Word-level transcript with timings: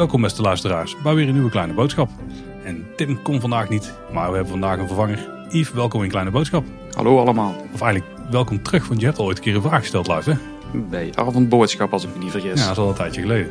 Welkom 0.00 0.20
beste 0.20 0.42
luisteraars 0.42 0.96
bij 1.02 1.14
weer 1.14 1.28
een 1.28 1.32
nieuwe 1.32 1.50
Kleine 1.50 1.72
Boodschap. 1.72 2.10
En 2.64 2.86
Tim 2.96 3.22
komt 3.22 3.40
vandaag 3.40 3.68
niet, 3.68 3.92
maar 4.12 4.28
we 4.28 4.34
hebben 4.34 4.50
vandaag 4.50 4.78
een 4.78 4.86
vervanger. 4.86 5.28
Yves, 5.48 5.72
welkom 5.72 6.02
in 6.02 6.08
Kleine 6.08 6.30
Boodschap. 6.30 6.64
Hallo 6.94 7.18
allemaal. 7.18 7.54
Of 7.72 7.80
eigenlijk 7.80 8.30
welkom 8.30 8.62
terug, 8.62 8.88
want 8.88 9.00
je 9.00 9.06
hebt 9.06 9.18
al 9.18 9.24
ooit 9.24 9.36
een 9.36 9.42
keer 9.42 9.54
een 9.54 9.62
vraag 9.62 9.80
gesteld 9.80 10.08
live 10.08 10.30
hè? 10.30 10.36
Bij 10.90 11.10
Avondboodschap 11.14 11.92
als 11.92 12.04
ik 12.04 12.10
me 12.16 12.22
niet 12.22 12.30
vergis. 12.30 12.60
Ja, 12.60 12.66
dat 12.66 12.70
is 12.70 12.82
al 12.82 12.88
een 12.88 12.94
tijdje 12.94 13.20
geleden. 13.20 13.50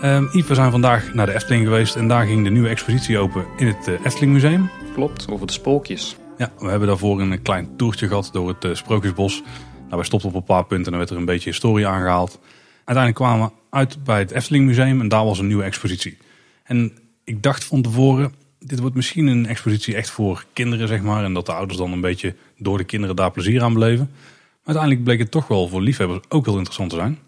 Ehm, 0.00 0.24
Yves, 0.24 0.48
we 0.48 0.54
zijn 0.54 0.70
vandaag 0.70 1.14
naar 1.14 1.26
de 1.26 1.34
Efteling 1.34 1.64
geweest 1.64 1.96
en 1.96 2.08
daar 2.08 2.26
ging 2.26 2.44
de 2.44 2.50
nieuwe 2.50 2.68
expositie 2.68 3.18
open 3.18 3.44
in 3.56 3.66
het 3.66 3.88
eh, 3.88 3.94
Efteling 4.04 4.32
Museum. 4.32 4.70
Klopt, 4.94 5.26
over 5.30 5.46
de 5.46 5.52
spookjes. 5.52 6.16
Ja, 6.42 6.52
we 6.58 6.68
hebben 6.68 6.88
daarvoor 6.88 7.20
een 7.20 7.42
klein 7.42 7.76
toertje 7.76 8.08
gehad 8.08 8.28
door 8.32 8.48
het 8.48 8.64
eh, 8.64 8.74
Sprookjesbos. 8.74 9.42
Nou, 9.82 9.96
wij 9.96 10.04
stopten 10.04 10.28
op 10.28 10.34
een 10.34 10.44
paar 10.44 10.64
punten 10.64 10.84
en 10.84 10.90
dan 10.90 10.98
werd 10.98 11.10
er 11.10 11.16
een 11.16 11.24
beetje 11.24 11.50
historie 11.50 11.86
aangehaald. 11.86 12.38
Uiteindelijk 12.84 13.14
kwamen 13.14 13.46
we 13.46 13.52
uit 13.70 14.04
bij 14.04 14.18
het 14.18 14.30
Efteling 14.30 14.66
Museum 14.66 15.00
en 15.00 15.08
daar 15.08 15.24
was 15.24 15.38
een 15.38 15.46
nieuwe 15.46 15.62
expositie. 15.62 16.18
En 16.62 16.92
ik 17.24 17.42
dacht 17.42 17.64
van 17.64 17.82
tevoren, 17.82 18.34
dit 18.58 18.78
wordt 18.78 18.94
misschien 18.94 19.26
een 19.26 19.46
expositie 19.46 19.96
echt 19.96 20.10
voor 20.10 20.44
kinderen, 20.52 20.88
zeg 20.88 21.02
maar. 21.02 21.24
En 21.24 21.32
dat 21.32 21.46
de 21.46 21.52
ouders 21.52 21.78
dan 21.78 21.92
een 21.92 22.00
beetje 22.00 22.34
door 22.58 22.78
de 22.78 22.84
kinderen 22.84 23.16
daar 23.16 23.30
plezier 23.30 23.62
aan 23.62 23.72
beleven. 23.72 24.10
Maar 24.10 24.74
uiteindelijk 24.74 25.04
bleek 25.04 25.18
het 25.18 25.30
toch 25.30 25.48
wel 25.48 25.68
voor 25.68 25.82
liefhebbers 25.82 26.20
ook 26.28 26.44
heel 26.44 26.56
interessant 26.56 26.90
te 26.90 26.96
zijn. 26.96 27.18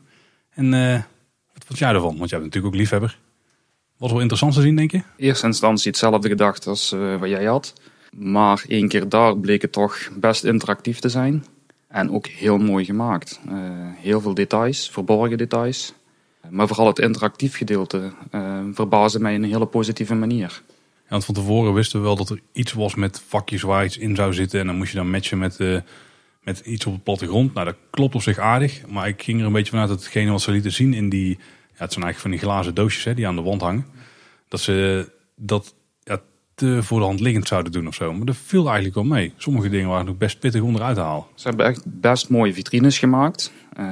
En 0.50 0.74
eh, 0.74 1.02
wat 1.52 1.64
vond 1.66 1.78
jij 1.78 1.92
ervan? 1.92 2.16
Want 2.16 2.30
jij 2.30 2.38
bent 2.38 2.54
natuurlijk 2.54 2.74
ook 2.74 2.80
liefhebber. 2.80 3.18
Was 3.96 4.10
wel 4.10 4.20
interessant 4.20 4.54
te 4.54 4.60
zien, 4.60 4.76
denk 4.76 4.90
je? 4.90 4.96
In 4.96 5.04
eerste 5.16 5.46
instantie 5.46 5.90
hetzelfde 5.90 6.28
gedacht 6.28 6.66
als 6.66 6.92
eh, 6.92 7.16
wat 7.16 7.28
jij 7.28 7.44
had. 7.44 7.74
Maar 8.16 8.64
één 8.68 8.88
keer 8.88 9.08
daar 9.08 9.38
bleek 9.38 9.62
het 9.62 9.72
toch 9.72 10.10
best 10.16 10.44
interactief 10.44 10.98
te 10.98 11.08
zijn. 11.08 11.44
En 11.88 12.10
ook 12.10 12.26
heel 12.26 12.58
mooi 12.58 12.84
gemaakt. 12.84 13.40
Eh, 13.48 13.54
heel 13.96 14.20
veel 14.20 14.34
details, 14.34 14.90
verborgen 14.90 15.38
details. 15.38 15.94
Maar 16.50 16.68
vooral 16.68 16.86
het 16.86 16.98
interactief 16.98 17.56
gedeelte 17.56 18.12
uh, 18.34 18.60
verbaasde 18.72 19.20
mij 19.20 19.34
in 19.34 19.42
een 19.42 19.50
hele 19.50 19.66
positieve 19.66 20.14
manier. 20.14 20.62
Ja, 21.04 21.10
want 21.10 21.24
van 21.24 21.34
tevoren 21.34 21.74
wisten 21.74 21.98
we 21.98 22.06
wel 22.06 22.16
dat 22.16 22.30
er 22.30 22.40
iets 22.52 22.72
was 22.72 22.94
met 22.94 23.22
vakjes 23.26 23.62
waar 23.62 23.84
iets 23.84 23.98
in 23.98 24.14
zou 24.14 24.32
zitten. 24.32 24.60
En 24.60 24.66
dan 24.66 24.76
moest 24.76 24.90
je 24.90 24.96
dan 24.96 25.10
matchen 25.10 25.38
met, 25.38 25.58
uh, 25.58 25.80
met 26.42 26.58
iets 26.58 26.86
op 26.86 26.94
de 26.94 27.00
plattegrond. 27.00 27.54
Nou, 27.54 27.66
dat 27.66 27.76
klopt 27.90 28.14
op 28.14 28.22
zich 28.22 28.38
aardig. 28.38 28.86
Maar 28.86 29.08
ik 29.08 29.22
ging 29.22 29.40
er 29.40 29.46
een 29.46 29.52
beetje 29.52 29.70
vanuit 29.70 29.88
dat 29.88 29.98
hetgene 29.98 30.30
wat 30.30 30.42
ze 30.42 30.50
lieten 30.50 30.72
zien 30.72 30.94
in 30.94 31.08
die... 31.08 31.28
Ja, 31.28 31.80
het 31.80 31.92
zijn 31.92 32.04
eigenlijk 32.04 32.18
van 32.18 32.30
die 32.30 32.40
glazen 32.40 32.74
doosjes 32.74 33.04
hè, 33.04 33.14
die 33.14 33.26
aan 33.26 33.36
de 33.36 33.42
wand 33.42 33.60
hangen. 33.60 33.86
Dat 34.48 34.60
ze 34.60 35.08
dat 35.36 35.74
te 36.54 36.82
voor 36.82 36.98
de 36.98 37.04
hand 37.04 37.20
liggend 37.20 37.48
zouden 37.48 37.72
doen 37.72 37.86
of 37.86 37.94
zo. 37.94 38.12
Maar 38.12 38.26
dat 38.26 38.36
viel 38.36 38.64
eigenlijk 38.64 38.94
wel 38.94 39.04
mee. 39.04 39.32
Sommige 39.36 39.68
dingen 39.68 39.88
waren 39.88 40.06
nog 40.06 40.16
best 40.16 40.38
pittig 40.38 40.62
om 40.62 40.74
eruit 40.74 40.94
te 40.94 41.00
halen. 41.02 41.24
Ze 41.34 41.48
hebben 41.48 41.66
echt 41.66 41.82
best 41.86 42.28
mooie 42.28 42.54
vitrines 42.54 42.98
gemaakt. 42.98 43.52
Uh, 43.80 43.86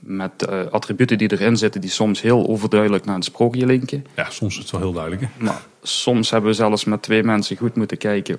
met 0.00 0.46
uh, 0.48 0.66
attributen 0.70 1.18
die 1.18 1.32
erin 1.32 1.56
zitten 1.56 1.80
die 1.80 1.90
soms 1.90 2.20
heel 2.20 2.48
overduidelijk 2.48 3.04
naar 3.04 3.14
het 3.14 3.24
sprookje 3.24 3.66
linken. 3.66 4.06
Ja, 4.16 4.30
soms 4.30 4.54
is 4.54 4.62
het 4.62 4.70
wel 4.70 4.80
heel 4.80 4.92
duidelijk. 4.92 5.22
Hè? 5.22 5.44
Maar 5.44 5.62
soms 5.82 6.30
hebben 6.30 6.50
we 6.50 6.56
zelfs 6.56 6.84
met 6.84 7.02
twee 7.02 7.22
mensen 7.22 7.56
goed 7.56 7.76
moeten 7.76 7.98
kijken 7.98 8.38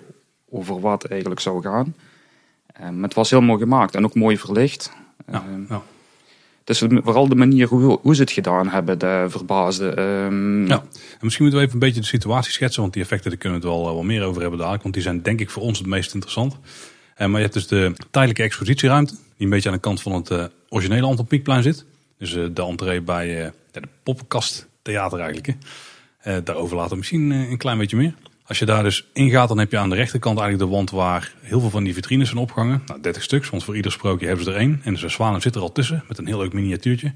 over 0.50 0.80
wat 0.80 1.06
eigenlijk 1.06 1.40
zou 1.40 1.62
gaan. 1.62 1.96
Uh, 2.82 2.90
maar 2.90 3.04
het 3.04 3.14
was 3.14 3.30
heel 3.30 3.42
mooi 3.42 3.60
gemaakt 3.60 3.96
en 3.96 4.04
ook 4.04 4.16
mooi 4.16 4.38
verlicht. 4.38 4.92
Ja, 5.32 5.44
ja. 5.70 5.82
Dus 6.68 6.84
vooral 7.04 7.28
de 7.28 7.36
manier 7.36 7.68
hoe, 7.68 8.00
hoe 8.02 8.16
ze 8.16 8.22
het 8.22 8.32
gedaan 8.32 8.68
hebben, 8.70 9.00
de 9.00 9.26
verbaasde. 9.28 10.00
Um... 10.00 10.68
Ja, 10.68 10.80
en 10.80 11.20
misschien 11.22 11.44
moeten 11.44 11.62
we 11.62 11.68
even 11.68 11.74
een 11.74 11.88
beetje 11.88 12.02
de 12.02 12.08
situatie 12.08 12.52
schetsen, 12.52 12.82
want 12.82 12.94
die 12.94 13.02
effecten 13.02 13.30
daar 13.30 13.40
kunnen 13.40 13.62
we 13.62 13.68
het 13.68 13.76
wel, 13.76 13.94
wel 13.94 14.04
meer 14.04 14.24
over 14.24 14.42
hebben 14.42 14.58
dadelijk. 14.60 14.84
Want 14.84 14.96
die 14.96 15.04
zijn 15.04 15.22
denk 15.22 15.40
ik 15.40 15.50
voor 15.50 15.64
ons 15.64 15.78
het 15.78 15.88
meest 15.88 16.14
interessant. 16.14 16.54
Uh, 16.54 16.60
maar 17.18 17.36
je 17.36 17.42
hebt 17.42 17.54
dus 17.54 17.68
de 17.68 17.94
tijdelijke 18.12 18.44
expositieruimte, 18.44 19.14
die 19.14 19.46
een 19.46 19.50
beetje 19.50 19.70
aan 19.70 19.76
de 19.76 19.82
kant 19.82 20.02
van 20.02 20.12
het 20.12 20.30
uh, 20.30 20.46
originele 20.70 21.08
Anton 21.08 21.26
Pieckplein 21.26 21.64
zit. 21.64 21.86
Dus 22.18 22.32
de 22.32 22.64
entree 22.64 23.02
bij 23.02 23.52
de 23.72 23.82
poppenkast 24.04 24.68
theater 24.82 25.20
eigenlijk. 25.20 25.58
Hè. 26.18 26.44
daarover 26.44 26.78
later 26.78 26.98
misschien 26.98 27.32
een 27.32 27.58
klein 27.58 27.78
beetje 27.78 27.98
meer. 27.98 28.14
Als 28.48 28.60
je 28.60 28.66
daar 28.66 28.84
dus 28.84 29.08
ingaat, 29.14 29.48
dan 29.48 29.60
heb 29.60 29.72
je 29.72 29.78
aan 29.78 29.90
de 29.90 29.96
rechterkant 29.96 30.40
eigenlijk 30.40 30.70
de 30.70 30.76
wand 30.76 30.92
waar 30.92 31.34
heel 31.42 31.60
veel 31.60 31.70
van 31.70 31.84
die 31.84 31.94
vitrines 31.94 32.28
zijn 32.28 32.40
opgehangen. 32.40 32.82
Nou, 32.86 33.02
30 33.02 33.24
stuks, 33.24 33.50
want 33.50 33.64
voor 33.64 33.76
ieder 33.76 33.92
sprookje 33.92 34.28
hebben 34.28 34.46
ze 34.46 34.52
er 34.52 34.58
één. 34.58 34.82
En 34.84 34.94
de 34.94 35.10
zwanen 35.10 35.42
zit 35.42 35.56
er 35.56 35.62
al 35.62 35.72
tussen, 35.72 36.04
met 36.08 36.18
een 36.18 36.28
heel 36.28 36.38
leuk 36.38 36.54
miniatuurtje. 36.54 37.14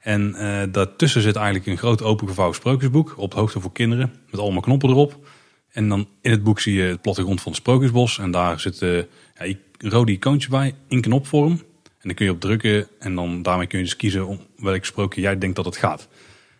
En 0.00 0.34
uh, 0.38 0.62
daartussen 0.70 1.22
zit 1.22 1.36
eigenlijk 1.36 1.66
een 1.66 1.78
groot 1.78 2.02
opengevouwen 2.02 2.56
sprookjesboek, 2.56 3.14
op 3.16 3.30
de 3.30 3.36
hoogte 3.36 3.60
voor 3.60 3.72
kinderen, 3.72 4.12
met 4.30 4.40
allemaal 4.40 4.60
knoppen 4.60 4.88
erop. 4.88 5.26
En 5.72 5.88
dan 5.88 6.08
in 6.20 6.30
het 6.30 6.42
boek 6.42 6.60
zie 6.60 6.74
je 6.74 6.82
het 6.82 7.02
plattegrond 7.02 7.40
van 7.40 7.52
het 7.52 7.60
sprookjesbos. 7.60 8.18
En 8.18 8.30
daar 8.30 8.60
zit 8.60 8.80
uh, 8.80 9.02
ja, 9.34 9.54
rode 9.78 10.12
icoontje 10.12 10.48
bij, 10.48 10.74
in 10.88 11.00
knopvorm. 11.00 11.52
En 11.82 12.08
dan 12.08 12.14
kun 12.14 12.24
je 12.24 12.32
op 12.32 12.40
drukken 12.40 12.88
en 12.98 13.14
dan 13.14 13.42
daarmee 13.42 13.66
kun 13.66 13.78
je 13.78 13.84
dus 13.84 13.96
kiezen 13.96 14.26
om 14.26 14.40
welk 14.56 14.84
sprookje 14.84 15.20
jij 15.20 15.38
denkt 15.38 15.56
dat 15.56 15.64
het 15.64 15.76
gaat. 15.76 16.08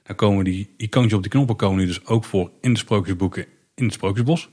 Dan 0.03 0.17
komen 0.17 0.45
die 0.45 0.69
icoontjes 0.77 1.15
op 1.15 1.23
die 1.23 1.31
knoppen 1.31 1.57
komen 1.57 1.79
nu 1.79 1.87
dus 1.87 2.07
ook 2.07 2.25
voor 2.25 2.51
in 2.61 2.73
de 2.73 2.79
sprookjesboeken 2.79 3.47
in 3.75 3.85
het 3.85 3.95
Sprookjesbos. 3.95 4.49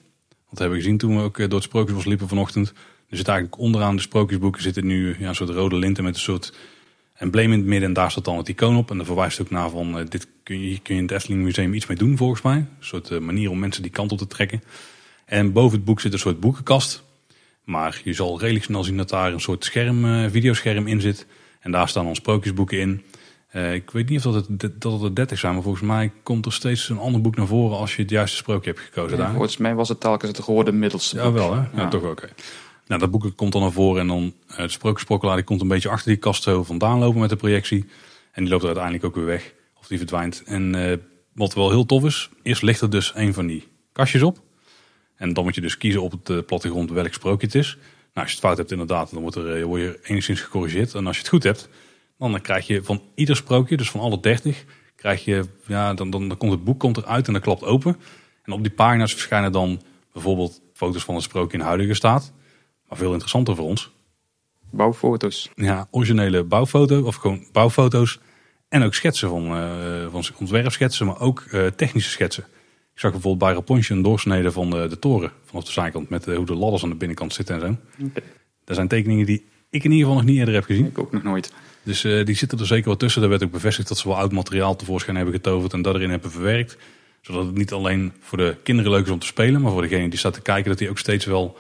Dat 0.50 0.60
hebben 0.60 0.78
we 0.78 0.84
gezien 0.84 0.98
toen 0.98 1.16
we 1.16 1.24
ook 1.24 1.38
door 1.38 1.50
het 1.50 1.64
Sprookjesbos 1.64 2.06
liepen 2.06 2.28
vanochtend. 2.28 2.74
Er 3.10 3.18
zit 3.18 3.28
eigenlijk 3.28 3.62
onderaan 3.62 3.96
de 3.96 4.02
Sprookjesboeken 4.02 4.62
zitten 4.62 4.86
nu 4.86 5.16
ja, 5.20 5.28
een 5.28 5.36
soort 5.36 5.50
rode 5.50 5.76
linten 5.76 6.04
met 6.04 6.16
een 6.16 6.22
soort 6.22 6.54
embleem 7.14 7.52
in 7.52 7.60
het 7.60 7.68
midden. 7.68 7.88
En 7.88 7.94
daar 7.94 8.12
staat 8.12 8.26
dan 8.26 8.38
het 8.38 8.50
icoon 8.50 8.78
op. 8.78 8.92
En 8.92 8.98
dan 8.98 9.06
verwijst 9.06 9.42
ook 9.42 9.50
naar 9.50 9.70
van, 9.70 10.00
uh, 10.00 10.06
dit 10.10 10.28
kun 10.44 10.62
je, 10.62 10.80
kun 10.80 10.96
je 10.96 11.02
in 11.02 11.08
het 11.08 11.16
Efteling 11.16 11.44
Museum 11.44 11.74
iets 11.74 11.88
mee 11.88 11.98
doen 11.98 12.18
volgens 12.18 12.42
mij. 12.42 12.56
Een 12.56 12.68
soort 12.80 13.20
manier 13.20 13.50
om 13.50 13.60
mensen 13.60 13.82
die 13.82 13.92
kant 13.92 14.12
op 14.12 14.18
te 14.18 14.28
trekken. 14.28 14.64
En 15.26 15.52
boven 15.52 15.78
het 15.78 15.86
boek 15.86 16.00
zit 16.00 16.14
een 16.14 16.20
soort 16.20 16.40
boekenkast. 16.40 17.04
Maar 17.64 18.02
je 18.04 18.14
zal 18.14 18.40
redelijk 18.40 18.66
snel 18.66 18.84
zien 18.84 18.98
dat 18.98 19.10
daar 19.10 19.34
een 19.34 19.40
soort 19.40 19.66
scherm, 19.66 20.30
videoscherm 20.30 20.88
in 20.88 21.02
zit. 21.02 21.26
En 21.60 21.72
daar 21.72 21.90
staan 21.90 22.06
dan 22.06 22.16
sprookjesboeken 22.16 22.80
in. 22.80 23.04
Uh, 23.56 23.74
ik 23.74 23.92
weet 23.92 24.10
niet 24.10 24.26
of 24.26 24.34
dat 24.34 24.48
het, 24.48 24.82
dat 24.82 24.92
het 24.92 25.02
er 25.02 25.16
30 25.16 25.40
zijn, 25.40 25.54
maar 25.54 25.64
volgens 25.64 25.84
mij 25.84 26.12
komt 26.24 26.46
er 26.46 26.54
steeds 26.54 26.90
een 26.90 26.98
ander 26.98 27.22
boek 27.22 27.36
naar 27.36 27.48
voren 27.48 27.78
als 27.78 27.96
je 27.96 28.02
het 28.02 28.12
juiste 28.12 28.38
sprookje 28.38 28.70
hebt 28.70 28.84
gekozen. 28.84 29.18
Ja, 29.18 29.32
volgens 29.32 29.58
mij 29.58 29.76
was 29.76 29.90
het 29.90 30.00
telkens 30.00 30.38
het 30.38 30.46
rode 30.46 30.72
middelste 30.72 31.16
Ja, 31.16 31.32
wel 31.32 31.54
hè? 31.54 31.60
Ja, 31.60 31.70
ja. 31.76 31.88
toch 31.88 32.02
oké. 32.02 32.12
Okay. 32.12 32.30
Nou, 32.88 33.02
dat 33.02 33.12
boek 33.12 33.32
komt 33.36 33.52
dan 33.52 33.62
naar 33.62 33.72
voren 33.72 34.02
en 34.02 34.08
dan 34.08 34.34
uh, 34.52 34.58
de 34.58 34.68
sprookjesprokkelaar 34.68 35.36
die 35.36 35.46
komt 35.46 35.62
een 35.62 35.68
beetje 35.68 35.90
achter 35.90 36.08
die 36.08 36.20
kast 36.20 36.44
zo 36.44 36.64
vandaan 36.64 37.00
lopen 37.00 37.20
met 37.20 37.30
de 37.30 37.36
projectie. 37.36 37.86
En 38.32 38.42
die 38.42 38.50
loopt 38.50 38.62
er 38.62 38.68
uiteindelijk 38.68 39.06
ook 39.06 39.16
weer 39.16 39.26
weg, 39.26 39.54
of 39.80 39.88
die 39.88 39.98
verdwijnt. 39.98 40.44
En 40.46 40.76
uh, 40.76 40.94
wat 41.34 41.54
wel 41.54 41.70
heel 41.70 41.86
tof 41.86 42.04
is, 42.04 42.30
eerst 42.44 42.62
ligt 42.62 42.82
er 42.82 42.90
dus 42.90 43.12
een 43.16 43.34
van 43.34 43.48
die 43.48 43.68
kastjes 43.92 44.22
op. 44.22 44.40
En 45.16 45.34
dan 45.34 45.44
moet 45.44 45.56
je 45.56 45.62
dus 45.62 45.78
kiezen 45.78 46.02
op 46.02 46.12
het 46.12 46.46
plattegrond 46.46 46.92
welk 46.92 47.14
sprookje 47.14 47.46
het 47.46 47.56
is. 47.56 47.78
Nou, 48.14 48.28
als 48.28 48.28
je 48.28 48.32
het 48.32 48.46
fout 48.46 48.58
hebt 48.58 48.72
inderdaad, 48.72 49.12
dan 49.12 49.22
wordt 49.22 49.36
er, 49.36 49.66
word 49.66 49.82
je 49.82 50.00
enigszins 50.04 50.42
gecorrigeerd. 50.42 50.94
En 50.94 51.08
als 51.08 51.16
je 51.16 51.22
het 51.22 51.32
goed 51.32 51.44
hebt, 51.44 51.70
dan 52.20 52.42
krijg 52.42 52.68
je 52.68 52.84
van 52.84 53.02
ieder 53.16 53.36
sprookje, 53.36 53.78
dus 53.78 53.92
van 53.92 54.02
alle 54.02 54.20
30, 54.20 54.66
krijg 54.96 55.26
je, 55.26 55.46
ja, 55.68 55.94
dan, 55.94 56.10
dan, 56.10 56.28
dan 56.28 56.38
komt 56.38 56.52
het 56.52 56.64
boek 56.64 56.80
komt 56.80 56.98
eruit 56.98 57.28
en 57.28 57.34
dan 57.34 57.42
klapt 57.42 57.64
open. 57.64 57.98
En 58.44 58.54
op 58.54 58.62
die 58.62 58.72
pagina's 58.72 59.12
verschijnen 59.12 59.52
dan 59.52 59.82
bijvoorbeeld 60.14 60.62
foto's 60.74 61.04
van 61.04 61.16
een 61.16 61.22
sprookje 61.22 61.58
in 61.58 61.64
huidige 61.64 61.94
staat. 61.94 62.34
Maar 62.88 62.98
veel 62.98 63.12
interessanter 63.12 63.56
voor 63.56 63.66
ons. 63.66 63.92
Bouwfoto's. 64.72 65.50
Ja, 65.56 65.88
originele 65.92 66.44
bouwfoto's 66.44 67.06
of 67.06 67.16
gewoon 67.16 67.48
bouwfoto's. 67.52 68.20
En 68.70 68.84
ook 68.84 68.94
schetsen 68.94 69.30
van, 69.30 69.58
uh, 69.58 70.08
van 70.12 70.24
ontwerpschetsen, 70.40 71.06
maar 71.06 71.20
ook 71.20 71.46
uh, 71.52 71.68
technische 71.68 72.10
schetsen. 72.10 72.44
Ik 72.94 73.00
zag 73.00 73.12
bijvoorbeeld 73.12 73.44
bij 73.44 73.54
Rapunzel 73.54 73.96
een 73.96 74.02
doorsnede 74.02 74.52
van 74.52 74.70
de, 74.70 74.88
de 74.88 75.00
toren 75.00 75.32
vanaf 75.46 75.64
de 75.64 75.72
zijkant. 75.72 76.10
Met 76.10 76.28
uh, 76.28 76.36
hoe 76.36 76.46
de 76.46 76.56
ladders 76.56 76.84
aan 76.84 76.90
de 76.90 76.96
binnenkant 76.96 77.34
zitten 77.34 77.56
en 77.56 77.62
zo. 77.62 78.04
Okay. 78.06 78.24
Dat 78.64 78.76
zijn 78.76 78.88
tekeningen 78.88 79.26
die 79.26 79.46
ik 79.70 79.84
in 79.84 79.92
ieder 79.92 80.08
geval 80.08 80.22
nog 80.22 80.30
niet 80.30 80.38
eerder 80.38 80.54
heb 80.54 80.64
gezien. 80.64 80.86
Ik 80.86 81.00
ook 81.00 81.12
nog 81.12 81.24
nooit. 81.24 81.54
Dus 81.84 82.04
uh, 82.04 82.26
die 82.26 82.36
zitten 82.36 82.60
er 82.60 82.66
zeker 82.66 82.90
wat 82.90 83.00
tussen. 83.00 83.22
Daar 83.22 83.30
werd 83.30 83.44
ook 83.44 83.52
bevestigd 83.52 83.88
dat 83.88 83.98
ze 83.98 84.08
wel 84.08 84.18
oud 84.18 84.32
materiaal 84.32 84.76
tevoorschijn 84.76 85.16
hebben 85.16 85.36
getoverd 85.36 85.74
en 85.74 85.82
dat 85.82 85.96
erin 85.96 86.10
hebben 86.10 86.32
verwerkt. 86.32 86.78
Zodat 87.22 87.46
het 87.46 87.56
niet 87.56 87.72
alleen 87.72 88.14
voor 88.20 88.38
de 88.38 88.56
kinderen 88.64 88.92
leuk 88.92 89.06
is 89.06 89.12
om 89.12 89.20
te 89.20 89.26
spelen, 89.26 89.62
maar 89.62 89.72
voor 89.72 89.82
degene 89.82 90.10
die 90.10 90.20
staat 90.20 90.34
te 90.34 90.42
kijken, 90.42 90.70
dat 90.70 90.80
hij 90.80 90.90
ook 90.90 90.98
steeds 90.98 91.26
wel 91.26 91.58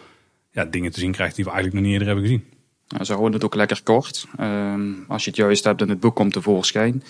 ja, 0.51 0.65
dingen 0.65 0.91
te 0.91 0.99
zien 0.99 1.11
krijgt 1.11 1.35
die 1.35 1.45
we 1.45 1.51
eigenlijk 1.51 1.79
nog 1.79 1.91
niet 1.91 1.99
eerder 1.99 2.15
hebben 2.15 2.25
gezien. 2.25 2.57
Nou, 2.87 3.03
ze 3.03 3.11
houden 3.11 3.33
het 3.33 3.43
ook 3.43 3.55
lekker 3.55 3.83
kort. 3.83 4.25
Uh, 4.39 4.73
als 5.07 5.23
je 5.23 5.29
het 5.29 5.39
juist 5.39 5.63
hebt 5.63 5.81
en 5.81 5.89
het 5.89 5.99
boek 5.99 6.15
komt 6.15 6.33
tevoorschijn. 6.33 7.03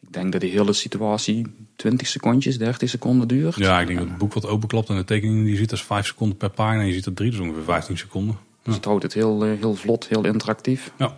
Ik 0.00 0.12
denk 0.12 0.32
dat 0.32 0.40
die 0.40 0.50
hele 0.50 0.72
situatie 0.72 1.46
20 1.76 2.06
secondjes, 2.06 2.58
30 2.58 2.88
seconden 2.88 3.28
duurt. 3.28 3.56
Ja, 3.56 3.80
ik 3.80 3.86
denk 3.86 3.98
dat 3.98 4.08
het 4.08 4.18
boek 4.18 4.32
wat 4.32 4.46
openklapt 4.46 4.88
en 4.88 4.96
de 4.96 5.04
tekening 5.04 5.42
die 5.42 5.50
je 5.50 5.56
ziet, 5.56 5.70
dat 5.70 5.78
is 5.78 5.84
5 5.84 6.06
seconden 6.06 6.36
per 6.36 6.50
pagina. 6.50 6.80
En 6.80 6.86
je 6.86 6.92
ziet 6.92 7.06
er 7.06 7.14
drie, 7.14 7.30
dus 7.30 7.40
ongeveer 7.40 7.62
15 7.62 7.98
seconden. 7.98 8.38
Dus 8.64 8.74
het 8.74 8.84
houdt 8.84 9.02
het 9.02 9.14
heel, 9.14 9.42
heel 9.42 9.74
vlot, 9.74 10.08
heel 10.08 10.24
interactief. 10.24 10.92
Ja. 10.98 11.16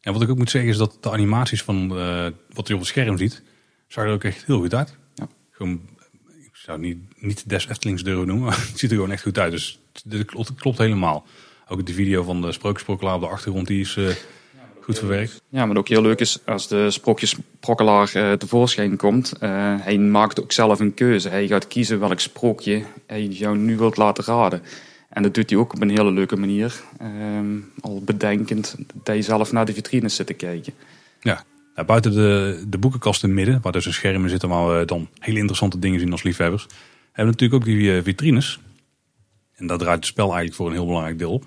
En 0.00 0.12
wat 0.12 0.22
ik 0.22 0.30
ook 0.30 0.38
moet 0.38 0.50
zeggen 0.50 0.70
is 0.70 0.76
dat 0.76 0.96
de 1.00 1.10
animaties 1.10 1.62
van 1.62 1.98
uh, 1.98 2.26
wat 2.52 2.68
je 2.68 2.74
op 2.74 2.80
het 2.80 2.88
scherm 2.88 3.18
ziet, 3.18 3.42
zag 3.88 4.04
er 4.04 4.10
ook 4.10 4.24
echt 4.24 4.46
heel 4.46 4.58
goed 4.58 4.74
uit. 4.74 4.96
Ja. 5.14 5.28
Gewoon, 5.50 5.80
ik 6.42 6.50
zou 6.52 6.78
het 6.78 6.86
niet, 6.86 6.98
niet 7.16 7.48
des 7.48 7.68
Eftelings 7.68 8.02
durven 8.02 8.26
noemen, 8.26 8.44
maar 8.48 8.66
het 8.68 8.78
ziet 8.78 8.90
er 8.90 8.96
gewoon 8.96 9.10
echt 9.10 9.22
goed 9.22 9.38
uit. 9.38 9.50
Dus 9.50 9.78
het 10.08 10.24
klopt, 10.24 10.48
het 10.48 10.60
klopt 10.60 10.78
helemaal. 10.78 11.24
Ook 11.68 11.86
de 11.86 11.92
video 11.92 12.22
van 12.22 12.40
de 12.40 12.52
sprookjesprokkelaar 12.52 13.14
op 13.14 13.20
de 13.20 13.26
achtergrond, 13.26 13.66
die 13.66 13.80
is 13.80 13.96
uh, 13.96 14.08
goed 14.80 14.98
verwerkt. 14.98 15.42
Ja, 15.48 15.66
maar 15.66 15.76
ook 15.76 15.88
heel 15.88 16.02
leuk 16.02 16.20
is 16.20 16.38
als 16.46 16.68
de 16.68 16.90
sprookjesprokkelaar 16.90 18.12
uh, 18.16 18.32
tevoorschijn 18.32 18.96
komt. 18.96 19.32
Uh, 19.40 19.74
hij 19.80 19.98
maakt 19.98 20.42
ook 20.42 20.52
zelf 20.52 20.80
een 20.80 20.94
keuze. 20.94 21.28
Hij 21.28 21.46
gaat 21.46 21.68
kiezen 21.68 22.00
welk 22.00 22.20
sprookje 22.20 22.84
hij 23.06 23.24
jou 23.24 23.56
nu 23.56 23.76
wilt 23.76 23.96
laten 23.96 24.24
raden. 24.24 24.62
En 25.14 25.22
dat 25.22 25.34
doet 25.34 25.50
hij 25.50 25.58
ook 25.58 25.72
op 25.72 25.80
een 25.80 25.90
hele 25.90 26.12
leuke 26.12 26.36
manier. 26.36 26.82
Ehm, 26.98 27.56
al 27.80 28.02
bedenkend 28.04 28.76
dat 29.02 29.16
je 29.16 29.22
zelf 29.22 29.52
naar 29.52 29.64
de 29.64 29.74
vitrines 29.74 30.16
zit 30.16 30.26
te 30.26 30.32
kijken. 30.32 30.72
Ja, 31.20 31.44
nou, 31.74 31.86
buiten 31.86 32.12
de, 32.12 32.64
de 32.68 32.78
boekenkast 32.78 33.22
in 33.22 33.28
het 33.28 33.38
midden, 33.38 33.60
waar 33.62 33.72
dus 33.72 33.86
een 33.86 33.92
scherm 33.92 34.22
in 34.22 34.28
zit 34.28 34.42
waar 34.42 34.78
we 34.78 34.84
dan 34.84 35.08
hele 35.18 35.38
interessante 35.38 35.78
dingen 35.78 36.00
zien 36.00 36.12
als 36.12 36.22
liefhebbers, 36.22 36.66
hebben 37.12 37.34
we 37.34 37.40
natuurlijk 37.40 37.62
ook 37.62 37.64
die 37.64 38.02
vitrines. 38.02 38.60
En 39.54 39.66
daar 39.66 39.78
draait 39.78 39.96
het 39.96 40.06
spel 40.06 40.24
eigenlijk 40.24 40.56
voor 40.56 40.66
een 40.66 40.72
heel 40.72 40.86
belangrijk 40.86 41.18
deel 41.18 41.32
op. 41.32 41.46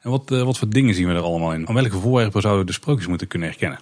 En 0.00 0.10
wat, 0.10 0.28
wat 0.28 0.58
voor 0.58 0.68
dingen 0.68 0.94
zien 0.94 1.06
we 1.08 1.14
er 1.14 1.20
allemaal 1.20 1.52
in? 1.52 1.68
Aan 1.68 1.74
welke 1.74 1.98
voorwerpen 1.98 2.40
zouden 2.40 2.64
we 2.64 2.70
de 2.70 2.76
sprookjes 2.76 3.06
moeten 3.06 3.26
kunnen 3.26 3.48
herkennen? 3.48 3.78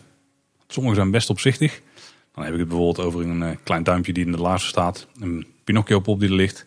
Sommige 0.66 0.94
zijn 0.94 1.10
best 1.10 1.30
opzichtig. 1.30 1.80
Dan 2.34 2.44
heb 2.44 2.52
ik 2.52 2.58
het 2.58 2.68
bijvoorbeeld 2.68 3.06
over 3.06 3.20
een 3.20 3.42
eh, 3.42 3.56
klein 3.62 3.82
duimpje 3.82 4.12
die 4.12 4.24
in 4.24 4.32
de 4.32 4.38
laarzen 4.38 4.68
staat. 4.68 5.06
Een 5.20 5.46
Pinocchio 5.64 6.00
pop 6.00 6.20
die 6.20 6.28
er 6.28 6.34
ligt. 6.34 6.66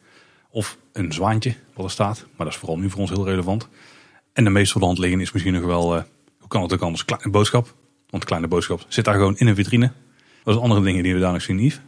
Of 0.50 0.78
een 0.96 1.14
zwaantje 1.14 1.56
wat 1.74 1.86
er 1.86 1.92
staat. 1.92 2.26
Maar 2.36 2.46
dat 2.46 2.56
is 2.56 2.60
vooral 2.60 2.78
nu 2.78 2.90
voor 2.90 3.00
ons 3.00 3.10
heel 3.10 3.26
relevant. 3.26 3.68
En 4.34 4.44
de 4.44 4.50
meest 4.50 4.72
voor 4.72 4.82
de 4.82 4.88
hand 4.88 5.04
is 5.04 5.32
misschien 5.32 5.54
nog 5.54 5.64
wel, 5.64 5.96
uh, 5.96 6.04
hoe 6.40 6.48
kan 6.48 6.62
het 6.62 6.74
ook 6.74 6.82
anders, 6.82 7.06
kleine 7.06 7.30
boodschap. 7.30 7.76
Want 8.10 8.26
kleine 8.26 8.48
boodschap 8.48 8.86
zit 8.88 9.06
daar 9.06 9.14
gewoon 9.14 9.38
in 9.38 9.48
een 9.48 9.56
vitrine. 9.56 9.92
Dat 10.44 10.54
zijn 10.54 10.66
andere 10.66 10.82
dingen 10.82 11.04
die 11.04 11.14
we 11.14 11.20
daar 11.20 11.32
nog 11.32 11.42
zien, 11.42 11.60
Yves. 11.60 11.82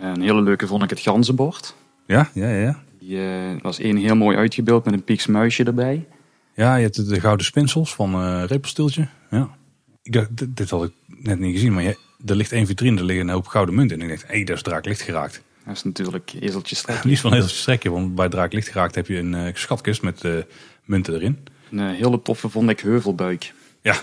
Een 0.00 0.20
hele 0.20 0.42
leuke 0.42 0.66
vond 0.66 0.82
ik 0.82 0.90
het 0.90 1.00
ganzenbord. 1.00 1.74
Ja, 2.06 2.30
ja, 2.34 2.48
ja. 2.48 2.82
Die 2.98 3.16
uh, 3.16 3.60
was 3.62 3.78
één 3.78 3.96
heel 3.96 4.16
mooi 4.16 4.36
uitgebeeld 4.36 4.84
met 4.84 4.94
een 4.94 5.04
pieks 5.04 5.26
muisje 5.26 5.64
erbij. 5.64 6.06
Ja, 6.54 6.76
je 6.76 6.82
hebt 6.82 7.08
de 7.08 7.20
gouden 7.20 7.46
spinsels 7.46 7.94
van 7.94 8.14
uh, 8.14 8.44
Repelstiltje. 8.46 9.08
Ja. 9.30 9.56
Ik 10.02 10.12
dacht, 10.12 10.56
dit 10.56 10.70
had 10.70 10.84
ik 10.84 10.92
net 11.06 11.38
niet 11.38 11.54
gezien, 11.54 11.72
maar 11.72 11.82
je, 11.82 11.98
er 12.24 12.36
ligt 12.36 12.52
één 12.52 12.66
vitrine, 12.66 12.98
er 12.98 13.04
liggen 13.04 13.28
een 13.28 13.34
hoop 13.34 13.46
gouden 13.46 13.74
munten. 13.74 14.00
En 14.00 14.02
ik 14.02 14.10
dacht, 14.10 14.26
hé, 14.26 14.34
hey, 14.34 14.44
dat 14.44 14.56
is 14.56 14.62
draak 14.62 14.84
licht 14.84 15.00
geraakt. 15.00 15.42
Dat 15.64 15.74
is 15.74 15.84
natuurlijk 15.84 16.32
ezeltje 16.40 16.76
strekje. 16.76 17.08
Niet 17.08 17.20
van 17.20 17.32
ezeltje 17.32 17.56
strekje, 17.56 17.90
want 17.90 18.14
bij 18.14 18.28
draak 18.28 18.52
licht 18.52 18.68
geraakt 18.68 18.94
heb 18.94 19.06
je 19.06 19.18
een 19.18 19.32
uh, 19.32 19.48
schatkist 19.52 20.02
met 20.02 20.24
uh, 20.24 20.42
munten 20.84 21.14
erin. 21.14 21.38
Een 21.70 21.78
uh, 21.78 21.98
hele 21.98 22.22
toffe 22.22 22.48
vond 22.48 22.70
ik 22.70 22.80
heuvelbuik. 22.80 23.52
Ja. 23.80 23.96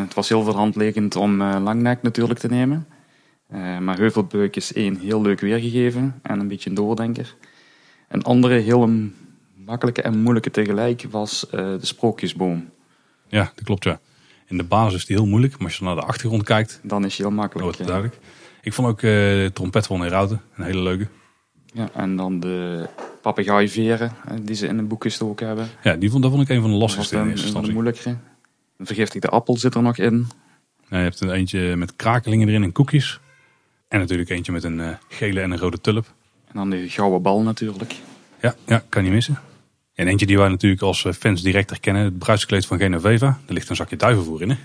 het 0.00 0.14
was 0.14 0.28
heel 0.28 0.42
veel 0.42 0.54
handliggend 0.54 1.16
om 1.16 1.42
langnek 1.42 2.02
natuurlijk 2.02 2.38
te 2.38 2.48
nemen. 2.48 2.86
maar 3.80 3.98
heuvelbuik 3.98 4.56
is 4.56 4.72
één 4.72 4.98
heel 4.98 5.22
leuk 5.22 5.40
weergegeven 5.40 6.20
en 6.22 6.40
een 6.40 6.48
beetje 6.48 6.70
een 6.70 6.76
doordenker. 6.76 7.34
Een 8.08 8.22
andere 8.22 8.54
heel 8.54 8.90
makkelijke 9.54 10.02
en 10.02 10.18
moeilijke 10.18 10.50
tegelijk 10.50 11.06
was 11.10 11.46
de 11.50 11.78
sprookjesboom. 11.80 12.70
Ja, 13.28 13.52
dat 13.54 13.64
klopt 13.64 13.84
ja 13.84 14.00
in 14.50 14.56
de 14.56 14.64
basis 14.64 14.94
is 14.94 15.06
die 15.06 15.16
heel 15.16 15.26
moeilijk. 15.26 15.58
Maar 15.58 15.66
als 15.66 15.76
je 15.76 15.84
naar 15.84 15.94
de 15.94 16.00
achtergrond 16.00 16.42
kijkt... 16.42 16.80
Dan 16.82 17.04
is 17.04 17.16
hij 17.16 17.26
heel 17.26 17.34
makkelijk. 17.34 17.78
Het 17.78 17.86
duidelijk. 17.86 18.18
Ik 18.62 18.72
vond 18.72 18.88
ook 18.88 19.02
uh, 19.02 19.10
de 19.10 19.50
trompet 19.52 19.86
van 19.86 20.00
Herauten 20.00 20.40
een 20.56 20.64
hele 20.64 20.82
leuke. 20.82 21.06
Ja, 21.72 21.88
en 21.94 22.16
dan 22.16 22.40
de 22.40 22.86
papegaaiveren 23.22 24.12
eh, 24.28 24.36
die 24.42 24.56
ze 24.56 24.66
in 24.66 24.78
een 24.78 24.88
boek 24.88 25.02
gestoken 25.02 25.46
hebben. 25.46 25.68
Ja, 25.82 25.96
die 25.96 26.10
vond, 26.10 26.22
dat 26.22 26.32
vond 26.32 26.42
ik 26.42 26.48
een 26.48 26.60
van 26.60 26.70
de 26.70 26.76
lastigste 26.76 27.16
in 27.16 27.28
eerste 27.28 27.42
instantie. 27.42 27.68
Een 27.68 27.74
moeilijkere. 27.74 28.16
Een 28.76 28.86
vergiftigde 28.86 29.28
appel 29.28 29.56
zit 29.56 29.74
er 29.74 29.82
nog 29.82 29.98
in. 29.98 30.26
Ja, 30.88 30.96
je 30.96 31.02
hebt 31.02 31.20
een 31.20 31.30
eentje 31.30 31.76
met 31.76 31.96
krakelingen 31.96 32.48
erin 32.48 32.62
en 32.62 32.72
koekjes. 32.72 33.20
En 33.88 33.98
natuurlijk 33.98 34.28
eentje 34.28 34.52
met 34.52 34.64
een 34.64 34.78
uh, 34.78 34.88
gele 35.08 35.40
en 35.40 35.50
een 35.50 35.58
rode 35.58 35.80
tulp. 35.80 36.12
En 36.46 36.52
dan 36.54 36.70
de 36.70 36.88
gouden 36.88 37.22
bal 37.22 37.42
natuurlijk. 37.42 37.94
Ja, 38.40 38.54
ja 38.66 38.84
kan 38.88 39.02
niet 39.02 39.12
missen. 39.12 39.38
En 39.94 40.08
eentje 40.08 40.26
die 40.26 40.38
wij 40.38 40.48
natuurlijk 40.48 40.82
als 40.82 41.04
eh, 41.04 41.12
fans 41.12 41.42
direct 41.42 41.70
herkennen, 41.70 42.04
het 42.04 42.18
bruidskleed 42.18 42.66
van 42.66 42.78
Genoveva. 42.78 43.38
Er 43.46 43.54
ligt 43.54 43.68
een 43.68 43.76
zakje 43.76 43.96
duivenvoer 43.96 44.42
in. 44.42 44.50
Hè? 44.50 44.56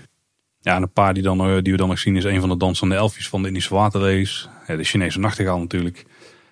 Ja, 0.66 0.74
en 0.74 0.82
een 0.82 0.92
paar 0.92 1.14
die, 1.14 1.22
dan, 1.22 1.40
eh, 1.40 1.62
die 1.62 1.72
we 1.72 1.78
dan 1.78 1.88
nog 1.88 1.98
zien 1.98 2.16
is 2.16 2.24
een 2.24 2.40
van 2.40 2.48
de 2.48 2.56
dansende 2.56 2.94
elfjes 2.94 3.28
van 3.28 3.42
de 3.42 3.48
Indische 3.48 3.74
waterrace. 3.74 4.48
De 4.66 4.84
Chinese 4.84 5.18
nachtegaal 5.18 5.58
natuurlijk. 5.58 6.04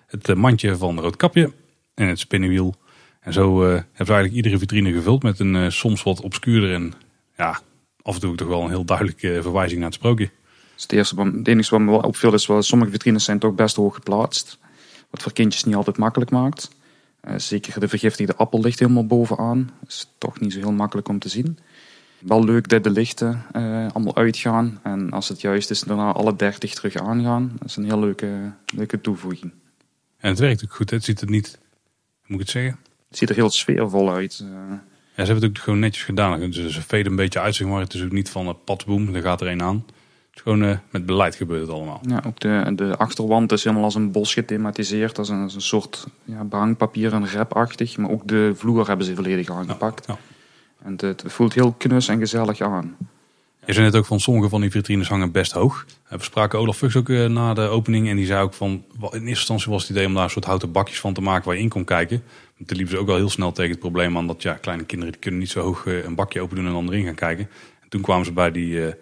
Het 0.07 0.29
eh, 0.29 0.35
mandje 0.35 0.77
van 0.77 0.99
Roodkapje 0.99 1.53
en 1.93 2.07
het 2.07 2.19
spinnenwiel. 2.19 2.75
En 3.19 3.33
zo 3.33 3.63
uh, 3.63 3.69
hebben 3.69 3.85
we 3.91 3.95
eigenlijk 3.97 4.33
iedere 4.33 4.57
vitrine 4.57 4.93
gevuld 4.93 5.23
met 5.23 5.39
een 5.39 5.71
soms 5.71 6.03
wat 6.03 6.21
obscuurder 6.21 6.73
en 6.73 6.93
ja, 7.37 7.59
af 8.01 8.13
en 8.13 8.21
toe 8.21 8.35
toch 8.35 8.47
wel 8.47 8.61
een 8.61 8.69
heel 8.69 8.85
duidelijke 8.85 9.39
verwijzing 9.41 9.79
naar 9.79 9.89
het 9.89 9.97
sprookje. 9.97 10.29
Dus 10.73 10.83
het, 10.83 10.91
eerste, 10.91 11.21
het 11.21 11.47
enige 11.47 11.69
wat 11.69 11.79
me 11.79 11.91
wel 11.91 11.99
opviel 11.99 12.33
is 12.33 12.47
wel 12.47 12.61
sommige 12.61 12.91
vitrines 12.91 13.23
zijn 13.23 13.39
toch 13.39 13.55
best 13.55 13.75
hoog 13.75 13.95
geplaatst. 13.95 14.59
Wat 15.09 15.21
voor 15.21 15.33
kindjes 15.33 15.63
niet 15.63 15.75
altijd 15.75 15.97
makkelijk 15.97 16.31
maakt. 16.31 16.69
Zeker 17.37 17.79
de 17.79 17.87
vergiftigde 17.87 18.35
appel 18.35 18.61
ligt 18.61 18.79
helemaal 18.79 19.05
bovenaan. 19.05 19.71
Dat 19.79 19.89
is 19.89 20.11
toch 20.17 20.39
niet 20.39 20.53
zo 20.53 20.59
heel 20.59 20.71
makkelijk 20.71 21.07
om 21.07 21.19
te 21.19 21.29
zien. 21.29 21.57
Wel 22.25 22.43
leuk 22.43 22.67
dat 22.69 22.83
de 22.83 22.89
lichten 22.89 23.45
uh, 23.55 23.87
allemaal 23.93 24.15
uitgaan. 24.15 24.79
En 24.83 25.11
als 25.11 25.27
het 25.27 25.41
juist 25.41 25.69
is, 25.69 25.79
daarna 25.79 26.11
alle 26.11 26.35
30 26.35 26.73
terug 26.73 26.95
aangaan. 26.95 27.51
Dat 27.59 27.67
is 27.67 27.75
een 27.75 27.85
heel 27.85 27.99
leuke, 27.99 28.51
leuke 28.75 29.01
toevoeging. 29.01 29.51
En 30.17 30.29
het 30.29 30.39
werkt 30.39 30.63
ook 30.63 30.73
goed. 30.73 30.89
Het 30.89 31.03
ziet 31.03 31.21
er 31.21 31.29
niet, 31.29 31.59
moet 32.25 32.39
ik 32.39 32.45
het 32.45 32.49
zeggen? 32.49 32.79
Het 33.09 33.17
ziet 33.17 33.29
er 33.29 33.35
heel 33.35 33.49
sfeervol 33.49 34.11
uit. 34.11 34.39
Uh, 34.43 34.49
ja, 34.49 35.25
ze 35.25 35.31
hebben 35.31 35.35
het 35.35 35.57
ook 35.57 35.63
gewoon 35.63 35.79
netjes 35.79 36.03
gedaan. 36.03 36.39
Dus 36.39 36.67
ze 36.67 36.81
veden 36.81 37.11
een 37.11 37.17
beetje 37.17 37.39
uit, 37.39 37.55
zeg 37.55 37.67
maar. 37.67 37.79
Het 37.79 37.93
is 37.93 38.03
ook 38.03 38.11
niet 38.11 38.29
van 38.29 38.47
een 38.47 38.63
padboom, 38.63 39.13
daar 39.13 39.21
gaat 39.21 39.41
er 39.41 39.47
een 39.47 39.61
aan 39.61 39.85
is 40.35 40.41
gewoon 40.41 40.63
uh, 40.63 40.77
met 40.89 41.05
beleid 41.05 41.35
gebeurt 41.35 41.61
het 41.61 41.69
allemaal. 41.69 42.01
Ja, 42.07 42.23
ook 42.27 42.39
de, 42.39 42.71
de 42.75 42.97
achterwand 42.97 43.51
is 43.51 43.63
helemaal 43.63 43.85
als 43.85 43.95
een 43.95 44.11
bos 44.11 44.33
gethematiseerd. 44.33 45.15
Dat 45.15 45.25
is 45.25 45.31
een, 45.31 45.37
een 45.37 45.61
soort 45.61 46.07
ja, 46.23 46.43
behangpapier 46.43 47.13
en 47.13 47.29
rapachtig. 47.29 47.97
Maar 47.97 48.09
ook 48.09 48.27
de 48.27 48.51
vloer 48.55 48.87
hebben 48.87 49.05
ze 49.05 49.15
volledig 49.15 49.49
aangepakt. 49.49 50.07
Ja, 50.07 50.17
En 50.85 50.95
het, 50.97 51.23
voelt 51.25 51.53
heel 51.53 51.71
knus 51.77 52.07
en 52.07 52.19
gezellig 52.19 52.61
aan. 52.61 52.97
Je 53.65 53.73
zei 53.73 53.85
net 53.85 53.95
ook 53.95 54.05
van 54.05 54.19
sommige 54.19 54.49
van 54.49 54.61
die 54.61 54.71
vitrines 54.71 55.07
hangen 55.07 55.31
best 55.31 55.51
hoog. 55.51 55.85
We 56.09 56.23
spraken 56.23 56.59
Olaf 56.59 56.77
Fuchs 56.77 56.95
ook 56.95 57.09
uh, 57.09 57.25
na 57.25 57.53
de 57.53 57.61
opening. 57.61 58.09
En 58.09 58.15
die 58.15 58.25
zei 58.25 58.41
ook 58.43 58.53
van, 58.53 58.69
in 58.71 59.09
eerste 59.11 59.27
instantie 59.27 59.71
was 59.71 59.81
het 59.81 59.91
idee 59.91 60.05
om 60.05 60.13
daar 60.13 60.23
een 60.23 60.29
soort 60.29 60.45
houten 60.45 60.71
bakjes 60.71 60.99
van 60.99 61.13
te 61.13 61.21
maken 61.21 61.45
waar 61.45 61.55
je 61.55 61.61
in 61.61 61.69
kon 61.69 61.83
kijken. 61.83 62.23
Toen 62.65 62.77
liepen 62.77 62.95
ze 62.95 63.01
ook 63.01 63.09
al 63.09 63.15
heel 63.15 63.29
snel 63.29 63.51
tegen 63.51 63.71
het 63.71 63.79
probleem 63.79 64.17
aan 64.17 64.27
dat 64.27 64.41
ja, 64.41 64.53
kleine 64.53 64.83
kinderen 64.83 65.13
die 65.13 65.21
kunnen 65.21 65.39
niet 65.39 65.49
zo 65.49 65.61
hoog 65.61 65.85
uh, 65.85 66.03
een 66.03 66.15
bakje 66.15 66.41
open 66.41 66.55
doen 66.55 66.65
en 66.65 66.73
dan 66.73 66.87
erin 66.87 67.05
gaan 67.05 67.15
kijken. 67.15 67.49
En 67.81 67.89
toen 67.89 68.01
kwamen 68.01 68.25
ze 68.25 68.31
bij 68.31 68.51
die 68.51 68.93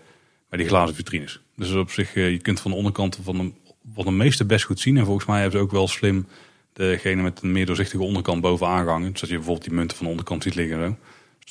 bij 0.53 0.61
die 0.61 0.71
glazen 0.71 0.95
vitrines. 0.95 1.39
Dus 1.55 1.73
op 1.73 1.91
zich, 1.91 2.15
eh, 2.15 2.31
je 2.31 2.37
kunt 2.37 2.59
van 2.59 2.71
de 2.71 2.77
onderkant 2.77 3.19
van 3.23 3.37
de, 3.37 3.51
van 3.93 4.05
de 4.05 4.11
meeste 4.11 4.45
best 4.45 4.65
goed 4.65 4.79
zien. 4.79 4.97
En 4.97 5.05
volgens 5.05 5.25
mij 5.25 5.41
hebben 5.41 5.59
ze 5.59 5.65
ook 5.65 5.71
wel 5.71 5.87
slim 5.87 6.27
degene 6.73 7.21
met 7.21 7.41
een 7.41 7.51
meer 7.51 7.65
doorzichtige 7.65 8.03
onderkant 8.03 8.41
bovenaan 8.41 8.83
gehangen. 8.83 9.07
Zodat 9.13 9.29
je 9.29 9.35
bijvoorbeeld 9.35 9.65
die 9.65 9.73
munten 9.73 9.97
van 9.97 10.05
de 10.05 10.11
onderkant 10.11 10.43
ziet 10.43 10.55
liggen 10.55 10.77
en 10.77 10.85
zo. 10.85 10.97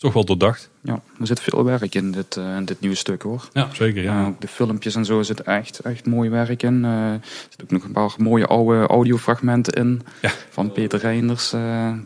Toch 0.03 0.13
wel 0.13 0.25
doordacht. 0.25 0.71
Ja, 0.83 1.03
er 1.21 1.27
zit 1.27 1.41
veel 1.41 1.65
werk 1.65 1.95
in 1.95 2.11
dit, 2.11 2.37
uh, 2.37 2.57
in 2.57 2.65
dit 2.65 2.81
nieuwe 2.81 2.97
stuk 2.97 3.23
hoor. 3.23 3.49
Ja, 3.53 3.69
zeker. 3.73 4.03
Ja. 4.03 4.21
Uh, 4.21 4.27
ook 4.27 4.41
de 4.41 4.49
filmpjes 4.49 4.95
en 4.95 5.05
zo 5.05 5.23
zit 5.23 5.43
echt, 5.43 5.79
echt 5.79 6.07
mooi 6.07 6.31
werk 6.31 6.63
in. 6.63 6.85
Uh, 6.85 7.13
er 7.13 7.21
zitten 7.49 7.63
ook 7.63 7.71
nog 7.71 7.85
een 7.85 7.93
paar 7.93 8.13
mooie 8.17 8.47
oude 8.47 8.87
audiofragmenten 8.87 9.73
in. 9.73 10.03
Ja. 10.23 10.31
Van 10.51 10.73
Peter 10.73 10.99
Reinders 10.99 11.51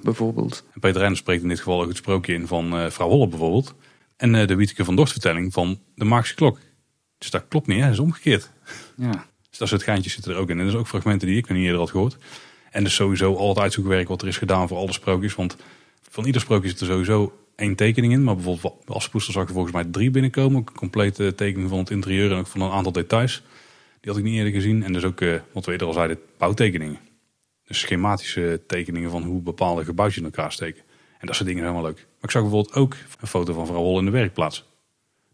bijvoorbeeld. 0.03 0.65
En 0.75 0.81
Peter 0.81 0.97
Reinders 0.97 1.21
spreekt 1.21 1.43
in 1.43 1.49
dit 1.49 1.59
geval 1.59 1.83
ook 1.83 1.89
het 1.89 1.97
sprookje 1.97 2.35
in 2.35 2.47
van 2.47 2.91
Vrouw 2.93 3.09
Holle 3.09 3.29
bijvoorbeeld. 3.29 3.75
En 4.17 4.33
de 4.47 4.55
Wieteke 4.55 4.85
van 4.85 4.97
Dorst 4.97 5.13
vertelling 5.13 5.53
van 5.53 5.79
de 5.95 6.05
Magische 6.05 6.35
Klok. 6.35 6.59
Dus 7.19 7.31
dat 7.31 7.45
klopt 7.49 7.67
niet, 7.67 7.79
hè? 7.79 7.85
dat 7.85 7.93
is 7.93 7.99
omgekeerd. 7.99 8.51
Ja. 8.97 9.27
Dus 9.51 9.59
dat 9.59 9.69
soort 9.69 9.83
geintjes 9.83 10.13
zitten 10.13 10.33
er 10.33 10.39
ook 10.39 10.51
in. 10.51 10.59
En 10.59 10.65
dat 10.65 10.75
is 10.75 10.81
ook 10.81 10.89
fragmenten 10.89 11.29
die 11.29 11.37
ik 11.37 11.49
nog 11.49 11.57
niet 11.57 11.67
eerder 11.67 11.81
had 11.81 11.91
gehoord. 11.91 12.17
En 12.71 12.85
dus 12.85 12.95
sowieso 12.95 13.35
al 13.35 13.49
het 13.49 13.59
uitzoekwerk 13.59 14.09
wat 14.09 14.23
er 14.23 14.29
is 14.29 14.39
gedaan 14.39 14.69
voor 14.69 14.77
alle 14.79 14.93
sprookjes. 14.93 15.35
Want 15.35 15.57
van 16.11 16.25
ieder 16.25 16.41
sprookje 16.41 16.69
zit 16.69 16.81
er 16.81 16.87
sowieso 16.87 17.46
één 17.57 17.75
tekening 17.75 18.13
in. 18.13 18.25
Maar 18.25 18.35
bijvoorbeeld 18.35 18.75
als 18.87 19.09
poester 19.09 19.33
zag 19.33 19.43
ik 19.43 19.49
volgens 19.49 19.73
mij 19.73 19.85
drie 19.85 20.11
binnenkomen. 20.11 20.61
Ook 20.61 20.69
een 20.69 20.77
complete 20.77 21.35
tekening 21.35 21.69
van 21.69 21.79
het 21.79 21.91
interieur 21.91 22.33
en 22.33 22.39
ook 22.39 22.47
van 22.47 22.61
een 22.61 22.71
aantal 22.71 22.93
details. 22.93 23.43
Die 24.01 24.11
had 24.11 24.17
ik 24.17 24.25
niet 24.25 24.37
eerder 24.37 24.53
gezien. 24.53 24.83
En 24.83 24.93
dus 24.93 25.05
ook, 25.05 25.21
uh, 25.21 25.35
wat 25.53 25.65
we 25.65 25.73
eerder 25.73 25.87
al 25.87 25.93
zeiden, 25.93 26.19
bouwtekeningen. 26.39 26.99
Dus 27.65 27.79
schematische 27.79 28.61
tekeningen 28.67 29.11
van 29.11 29.23
hoe 29.23 29.43
bepaalde 29.43 29.85
gebouwtjes 29.85 30.19
in 30.19 30.25
elkaar 30.25 30.53
steken. 30.53 30.83
En 31.19 31.27
dat 31.27 31.37
soort 31.37 31.49
dingen 31.49 31.63
zijn 31.63 31.75
wel 31.75 31.85
leuk. 31.85 31.97
Maar 31.97 32.23
ik 32.23 32.31
zag 32.31 32.43
bijvoorbeeld 32.43 32.75
ook 32.75 32.97
een 33.21 33.27
foto 33.27 33.53
van 33.53 33.67
vrouw 33.67 33.79
Hol 33.79 33.99
in 33.99 34.05
de 34.05 34.11
werkplaats. 34.11 34.65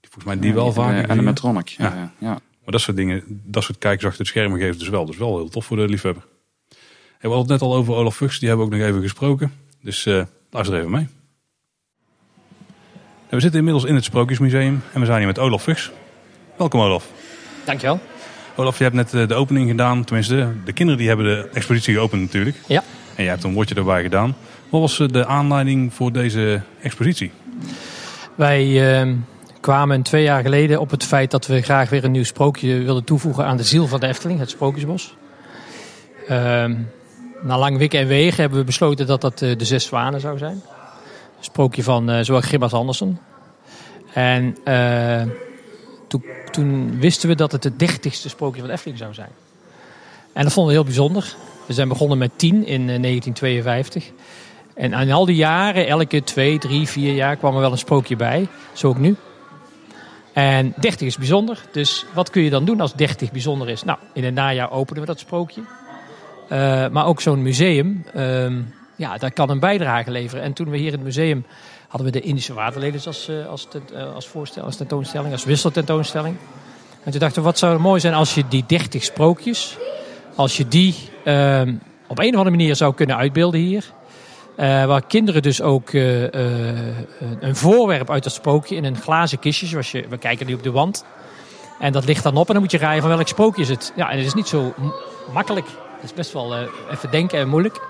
Volgens 0.01 0.25
mij 0.25 0.39
die 0.39 0.55
wel 0.55 0.73
vaak. 0.73 1.07
En 1.07 1.17
de 1.17 1.23
Metronic. 1.23 1.69
Ja. 1.69 2.13
ja. 2.19 2.29
Maar 2.29 2.73
dat 2.73 2.81
soort 2.81 2.97
dingen, 2.97 3.43
dat 3.45 3.63
soort 3.63 3.79
kijkers 3.79 4.05
achter 4.05 4.21
het 4.21 4.29
schermen 4.29 4.59
geeft 4.59 4.79
dus 4.79 4.89
wel. 4.89 5.07
Dus 5.07 5.17
wel 5.17 5.37
heel 5.37 5.49
tof 5.49 5.65
voor 5.65 5.77
de 5.77 5.89
liefhebber. 5.89 6.27
we 7.21 7.29
hadden 7.29 7.39
het 7.39 7.49
net 7.49 7.61
al 7.61 7.75
over 7.75 7.95
Olaf 7.95 8.17
Fuchs, 8.17 8.39
die 8.39 8.49
hebben 8.49 8.67
we 8.67 8.73
ook 8.73 8.79
nog 8.79 8.89
even 8.89 9.03
gesproken. 9.03 9.53
Dus 9.81 10.07
uh, 10.07 10.25
luister 10.51 10.79
even 10.79 10.91
mee. 10.91 11.09
We 13.33 13.41
zitten 13.41 13.59
inmiddels 13.59 13.85
in 13.85 13.95
het 13.95 14.05
Sprookjesmuseum 14.05 14.83
en 14.93 15.01
we 15.01 15.07
zijn 15.07 15.19
hier 15.19 15.27
met 15.27 15.39
Olaf 15.39 15.63
Fuchs. 15.63 15.91
Welkom 16.57 16.81
Olaf. 16.81 17.07
Dankjewel. 17.65 18.01
Olaf, 18.57 18.79
je 18.79 18.83
hebt 18.83 18.97
net 18.97 19.15
eh, 19.15 19.29
de 19.29 19.35
opening 19.35 19.69
gedaan. 19.69 20.05
Tenminste, 20.05 20.49
de 20.65 20.73
kinderen 20.73 20.99
die 20.99 21.09
hebben 21.09 21.27
de 21.27 21.49
expositie 21.53 21.95
geopend 21.95 22.21
natuurlijk. 22.21 22.57
Ja. 22.67 22.83
En 23.15 23.23
jij 23.23 23.33
hebt 23.33 23.45
een 23.45 23.53
woordje 23.53 23.75
erbij 23.75 24.03
gedaan. 24.03 24.37
Wat 24.69 24.81
was 24.81 25.01
eh, 25.01 25.09
de 25.09 25.27
aanleiding 25.27 25.95
voor 25.95 26.13
deze 26.13 26.61
expositie? 26.83 27.31
Wij 28.35 28.95
ehm, 28.99 29.15
kwamen 29.61 30.03
twee 30.03 30.23
jaar 30.23 30.43
geleden 30.43 30.81
op 30.81 30.91
het 30.91 31.05
feit 31.05 31.31
dat 31.31 31.47
we 31.47 31.63
graag 31.63 31.91
weer 31.91 32.05
een 32.05 32.11
nieuw 32.11 32.25
sprookje 32.25 32.83
wilden 32.83 33.05
toevoegen 33.05 33.45
aan 33.45 33.57
de 33.57 33.65
ziel 33.65 33.87
van 33.87 34.01
de 34.01 34.07
Efteling, 34.07 34.39
het 34.39 34.51
Sprookjesbos. 34.51 35.15
Uh, 36.23 36.29
na 37.43 37.59
lang 37.59 37.79
wikken 37.79 38.01
en 38.01 38.07
wegen 38.07 38.41
hebben 38.41 38.59
we 38.59 38.65
besloten 38.65 39.07
dat 39.07 39.21
dat 39.21 39.43
uh, 39.43 39.57
de 39.57 39.65
Zes 39.65 39.85
Zwanen 39.85 40.21
zou 40.21 40.39
zijn. 40.39 40.63
Sprookje 41.45 41.83
van 41.83 42.11
uh, 42.11 42.21
zowel 42.21 42.41
Grimm 42.41 42.63
Andersen. 42.63 43.21
En 44.13 44.57
uh, 44.65 45.23
toen, 46.09 46.25
toen, 46.51 47.01
wisten 47.01 47.29
we 47.29 47.35
dat 47.35 47.53
het 47.53 47.65
het 47.65 47.79
dertigste 47.79 48.29
sprookje 48.29 48.59
van 48.59 48.69
de 48.69 48.75
Efteling 48.75 48.99
zou 48.99 49.15
zijn. 49.15 49.31
En 50.33 50.43
dat 50.43 50.53
vonden 50.53 50.73
we 50.73 50.79
heel 50.79 50.89
bijzonder. 50.89 51.35
We 51.67 51.73
zijn 51.73 51.89
begonnen 51.89 52.19
met 52.19 52.31
tien 52.37 52.55
in 52.55 52.87
1952. 52.87 54.11
En 54.75 54.95
aan 54.95 55.11
al 55.11 55.25
die 55.25 55.37
jaren, 55.37 55.87
elke 55.87 56.23
twee, 56.23 56.59
drie, 56.59 56.89
vier 56.89 57.15
jaar, 57.15 57.37
kwam 57.37 57.55
er 57.55 57.61
wel 57.61 57.73
een 57.73 57.79
sprookje 57.79 58.17
bij. 58.17 58.49
Zo 58.73 58.89
ook 58.89 58.99
nu. 58.99 59.17
En 60.33 60.75
30 60.77 61.07
is 61.07 61.17
bijzonder. 61.17 61.65
Dus 61.73 62.05
wat 62.15 62.31
kun 62.31 62.43
je 62.43 62.51
dan 62.51 62.65
doen 62.65 62.81
als 62.81 62.95
30 62.95 63.31
bijzonder 63.31 63.69
is? 63.69 63.85
Nou, 63.85 63.99
in 64.13 64.25
het 64.25 64.35
najaar 64.35 64.71
openen 64.71 65.01
we 65.01 65.07
dat 65.07 65.19
sprookje. 65.19 65.63
Maar 66.93 67.07
ook 67.07 67.21
zo'n 67.21 67.43
museum, 67.43 68.05
uh, 68.17 68.47
ja, 68.97 69.19
dat 69.19 69.33
kan 69.33 69.51
een 69.51 69.61
bijdrage 69.61 70.11
leveren. 70.11 70.45
En 70.45 70.53
toen 70.53 70.71
we 70.71 70.77
hier 70.77 70.87
in 70.87 70.93
het 70.93 71.03
museum 71.03 71.45
hadden 71.89 72.13
we 72.13 72.19
de 72.19 72.27
Indische 72.27 72.55
waterlelies 72.55 73.07
als, 73.07 73.29
uh, 73.29 73.47
als, 73.47 73.67
tent, 73.71 73.95
als, 74.15 74.29
voorstel, 74.29 74.63
als 74.63 74.77
tentoonstelling, 74.77 75.33
als 75.33 75.45
wisseltentoonstelling. 75.45 76.37
En 77.05 77.11
toen 77.11 77.21
dachten 77.21 77.43
we, 77.43 77.49
wat 77.49 77.59
zou 77.59 77.75
er 77.75 77.81
mooi 77.81 78.01
zijn 78.01 78.15
als 78.15 78.35
je 78.35 78.49
die 78.49 78.65
30 78.67 79.05
sprookjes, 79.05 79.77
als 80.35 80.57
je 80.57 80.69
die 80.69 80.95
ehm, 81.25 81.75
op 82.07 82.19
een 82.19 82.33
of 82.33 82.37
andere 82.37 82.57
manier 82.57 82.77
zou 82.77 82.95
kunnen 82.95 83.17
uitbeelden 83.17 83.61
hier. 83.61 83.85
Uh, 84.57 84.85
waar 84.85 85.07
kinderen 85.07 85.43
dus 85.43 85.61
ook 85.61 85.93
een 85.93 87.57
voorwerp 87.57 88.11
uit 88.11 88.23
dat 88.23 88.33
sprookje 88.33 88.77
in 88.77 88.85
een 88.85 88.97
glazen 88.97 89.39
kistje, 89.39 89.67
zoals 89.67 89.91
je, 89.91 90.09
we 90.09 90.19
kijken 90.19 90.47
nu 90.47 90.55
op 90.55 90.63
de 90.63 90.71
wand. 90.71 91.05
En 91.79 91.93
dat 91.93 92.05
ligt 92.05 92.23
dan 92.23 92.37
op 92.37 92.47
en 92.47 92.53
dan 92.53 92.63
moet 92.63 92.73
je 92.73 92.79
raaien 92.79 93.03
van 93.03 93.11
welk 93.11 93.29
sprookje 93.29 93.63
is 93.63 93.69
het. 93.69 93.93
Ja, 93.97 94.11
en 94.11 94.17
het 94.17 94.27
is 94.27 94.35
niet 94.35 94.49
zo 94.49 94.75
makkelijk. 95.33 95.67
Het 95.67 96.05
is 96.05 96.15
best 96.15 96.33
wel 96.33 96.57
even 96.91 97.11
denken 97.11 97.39
en 97.39 97.49
moeilijk. 97.49 97.81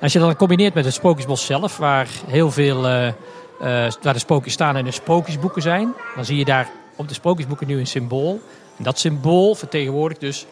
Als 0.00 0.12
je 0.12 0.18
dat 0.18 0.28
dan 0.28 0.36
combineert 0.36 0.74
met 0.74 0.84
het 0.84 0.94
Sprookjesbos 0.94 1.46
zelf, 1.46 1.76
waar 1.76 2.08
heel 2.26 2.50
veel, 2.50 2.82
waar 4.02 4.12
de 4.12 4.18
sprookjes 4.18 4.52
staan 4.52 4.76
en 4.76 4.84
de 4.84 4.90
sprookjesboeken 4.90 5.62
zijn, 5.62 5.94
dan 6.14 6.24
zie 6.24 6.36
je 6.36 6.44
daar 6.44 6.70
op 6.96 7.08
de 7.08 7.14
sprookjesboeken 7.14 7.66
nu 7.66 7.78
een 7.78 7.86
symbool. 7.86 8.40
En 8.76 8.84
dat 8.84 8.98
symbool 8.98 9.54
vertegenwoordigt 9.54 10.20
dus 10.20 10.46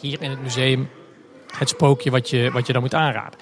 hier 0.00 0.22
in 0.22 0.30
het 0.30 0.42
museum 0.42 0.90
het 1.58 1.68
sprookje 1.68 2.10
wat 2.10 2.30
je, 2.30 2.50
wat 2.50 2.66
je 2.66 2.72
dan 2.72 2.82
moet 2.82 2.94
aanraden. 2.94 3.38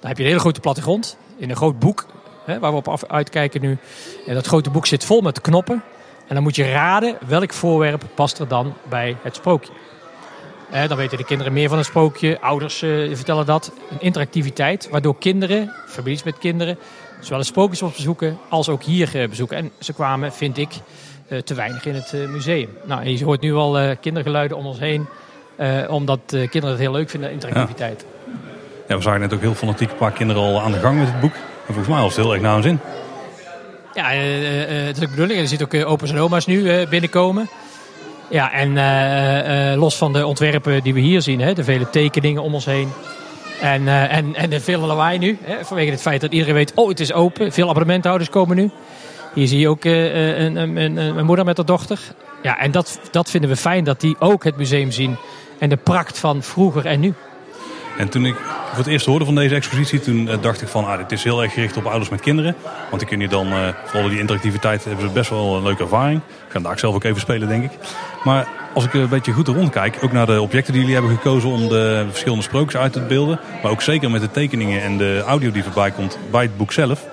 Dan 0.00 0.08
heb 0.08 0.16
je 0.16 0.22
een 0.22 0.28
hele 0.28 0.40
grote 0.40 0.60
plattegrond 0.60 1.16
in 1.36 1.50
een 1.50 1.56
groot 1.56 1.78
boek, 1.78 2.06
hè, 2.44 2.58
waar 2.58 2.70
we 2.70 2.76
op 2.76 2.88
af, 2.88 3.04
uitkijken 3.04 3.60
nu. 3.60 3.78
En 4.26 4.34
dat 4.34 4.46
grote 4.46 4.70
boek 4.70 4.86
zit 4.86 5.04
vol 5.04 5.20
met 5.20 5.40
knoppen. 5.40 5.82
En 6.28 6.34
dan 6.34 6.42
moet 6.42 6.56
je 6.56 6.70
raden 6.70 7.18
welk 7.26 7.52
voorwerp 7.52 8.02
past 8.14 8.38
er 8.38 8.48
dan 8.48 8.74
bij 8.88 9.16
het 9.22 9.36
sprookje. 9.36 9.72
Eh, 10.70 10.88
dan 10.88 10.96
weten 10.96 11.18
de 11.18 11.24
kinderen 11.24 11.52
meer 11.52 11.68
van 11.68 11.78
het 11.78 11.86
sprookje. 11.86 12.40
Ouders 12.40 12.82
eh, 12.82 12.90
vertellen 13.12 13.46
dat. 13.46 13.72
Een 13.90 14.00
interactiviteit, 14.00 14.88
waardoor 14.90 15.18
kinderen, 15.18 15.72
families 15.86 16.22
met 16.22 16.38
kinderen, 16.38 16.78
zowel 17.20 17.38
het 17.38 17.46
sprookjes 17.46 17.96
bezoeken 17.96 18.38
als 18.48 18.68
ook 18.68 18.82
hier 18.82 19.20
eh, 19.20 19.28
bezoeken. 19.28 19.56
En 19.56 19.70
ze 19.78 19.92
kwamen, 19.92 20.32
vind 20.32 20.58
ik, 20.58 20.70
eh, 21.28 21.38
te 21.38 21.54
weinig 21.54 21.86
in 21.86 21.94
het 21.94 22.12
eh, 22.12 22.28
museum. 22.28 22.68
Nou, 22.84 23.04
je 23.04 23.24
hoort 23.24 23.40
nu 23.40 23.54
al 23.54 23.78
eh, 23.78 23.96
kindergeluiden 24.00 24.56
om 24.56 24.66
ons 24.66 24.78
heen. 24.78 25.06
omdat 25.88 26.20
kinderen 26.26 26.68
het 26.68 26.78
heel 26.78 26.92
leuk 26.92 27.10
vinden, 27.10 27.30
interactiviteit. 27.30 28.04
Ja. 28.26 28.32
ja. 28.88 28.96
we 28.96 29.02
zagen 29.02 29.20
net 29.20 29.32
ook 29.32 29.40
heel 29.40 29.54
fanatiek 29.54 29.90
een 29.90 29.96
paar 29.96 30.12
kinderen 30.12 30.42
al 30.42 30.60
aan 30.60 30.72
de 30.72 30.78
gang 30.78 30.98
met 30.98 31.06
het 31.06 31.20
boek. 31.20 31.34
En 31.34 31.74
volgens 31.74 31.88
mij 31.88 32.00
was 32.00 32.16
het 32.16 32.24
heel 32.24 32.32
erg 32.32 32.42
naar 32.42 32.52
hun 32.52 32.62
zin. 32.62 32.80
Ja, 33.94 34.08
dat 34.86 34.96
is 34.96 35.02
ook 35.02 35.10
bedoeling. 35.10 35.40
Er 35.40 35.48
zitten 35.48 35.66
ook 35.66 35.86
opa's 35.86 36.10
en 36.10 36.18
oma's 36.18 36.46
nu 36.46 36.86
binnenkomen. 36.86 37.48
Ja, 38.34 38.52
en 38.52 38.76
uh, 38.76 39.80
los 39.80 39.96
van 39.96 40.12
de 40.12 40.26
ontwerpen 40.26 40.82
die 40.82 40.94
we 40.94 41.00
hier 41.00 41.22
zien, 41.22 41.40
hè, 41.40 41.52
de 41.52 41.64
vele 41.64 41.90
tekeningen 41.90 42.42
om 42.42 42.54
ons 42.54 42.64
heen. 42.64 42.92
En, 43.60 43.88
en, 43.88 44.34
en 44.34 44.50
de 44.50 44.60
vele 44.60 44.86
lawaai 44.86 45.18
nu, 45.18 45.38
hè, 45.42 45.64
vanwege 45.64 45.90
het 45.90 46.00
feit 46.00 46.20
dat 46.20 46.32
iedereen 46.32 46.54
weet, 46.54 46.72
oh 46.74 46.88
het 46.88 47.00
is 47.00 47.12
open. 47.12 47.52
Veel 47.52 47.68
abonnementhouders 47.68 48.30
komen 48.30 48.56
nu. 48.56 48.70
Hier 49.34 49.46
zie 49.46 49.58
je 49.58 49.68
ook 49.68 49.84
een, 49.84 51.24
moeder 51.24 51.44
met 51.44 51.56
haar 51.56 51.66
dochter. 51.66 52.00
Ja, 52.42 52.58
en 52.58 52.70
dat, 52.70 53.00
dat 53.10 53.30
vinden 53.30 53.50
we 53.50 53.56
fijn, 53.56 53.84
dat 53.84 54.00
die 54.00 54.16
ook 54.18 54.44
het 54.44 54.56
museum 54.56 54.90
zien. 54.90 55.16
En 55.58 55.68
de 55.68 55.76
pracht 55.76 56.18
van 56.18 56.42
vroeger 56.42 56.86
en 56.86 57.00
nu. 57.00 57.14
En 57.98 58.08
toen 58.08 58.26
ik 58.26 58.34
voor 58.68 58.78
het 58.78 58.86
eerst 58.86 59.06
hoorde 59.06 59.24
van 59.24 59.34
deze 59.34 59.54
expositie, 59.54 60.00
toen 60.00 60.28
dacht 60.40 60.62
ik 60.62 60.68
van, 60.68 60.86
ah, 60.86 60.98
dit 60.98 61.12
is 61.12 61.24
heel 61.24 61.42
erg 61.42 61.52
gericht 61.52 61.76
op 61.76 61.84
ouders 61.84 62.10
met 62.10 62.20
kinderen. 62.20 62.56
Want 62.88 62.98
die 62.98 63.08
kunnen 63.08 63.30
dan, 63.30 63.46
uh, 63.46 63.68
vooral 63.84 64.08
die 64.08 64.18
interactiviteit, 64.18 64.84
hebben 64.84 65.06
ze 65.06 65.12
best 65.12 65.30
wel 65.30 65.56
een 65.56 65.62
leuke 65.62 65.82
ervaring. 65.82 66.20
Ik 66.46 66.52
ga 66.52 66.58
daar 66.58 66.78
zelf 66.78 66.94
ook 66.94 67.04
even 67.04 67.20
spelen, 67.20 67.48
denk 67.48 67.64
ik. 67.64 67.70
Maar 68.24 68.48
als 68.74 68.84
ik 68.84 68.94
een 68.94 69.08
beetje 69.08 69.32
goed 69.32 69.48
rondkijk, 69.48 69.98
ook 70.00 70.12
naar 70.12 70.26
de 70.26 70.40
objecten 70.40 70.72
die 70.72 70.82
jullie 70.82 70.96
hebben 70.96 71.16
gekozen 71.16 71.50
om 71.50 71.68
de 71.68 72.06
verschillende 72.08 72.44
sprookjes 72.44 72.80
uit 72.80 72.92
te 72.92 73.00
beelden. 73.00 73.40
Maar 73.62 73.70
ook 73.70 73.82
zeker 73.82 74.10
met 74.10 74.20
de 74.20 74.30
tekeningen 74.30 74.82
en 74.82 74.98
de 74.98 75.22
audio 75.26 75.50
die 75.50 75.62
voorbij 75.62 75.90
komt 75.90 76.18
bij 76.30 76.42
het 76.42 76.56
boek 76.56 76.72
zelf 76.72 77.06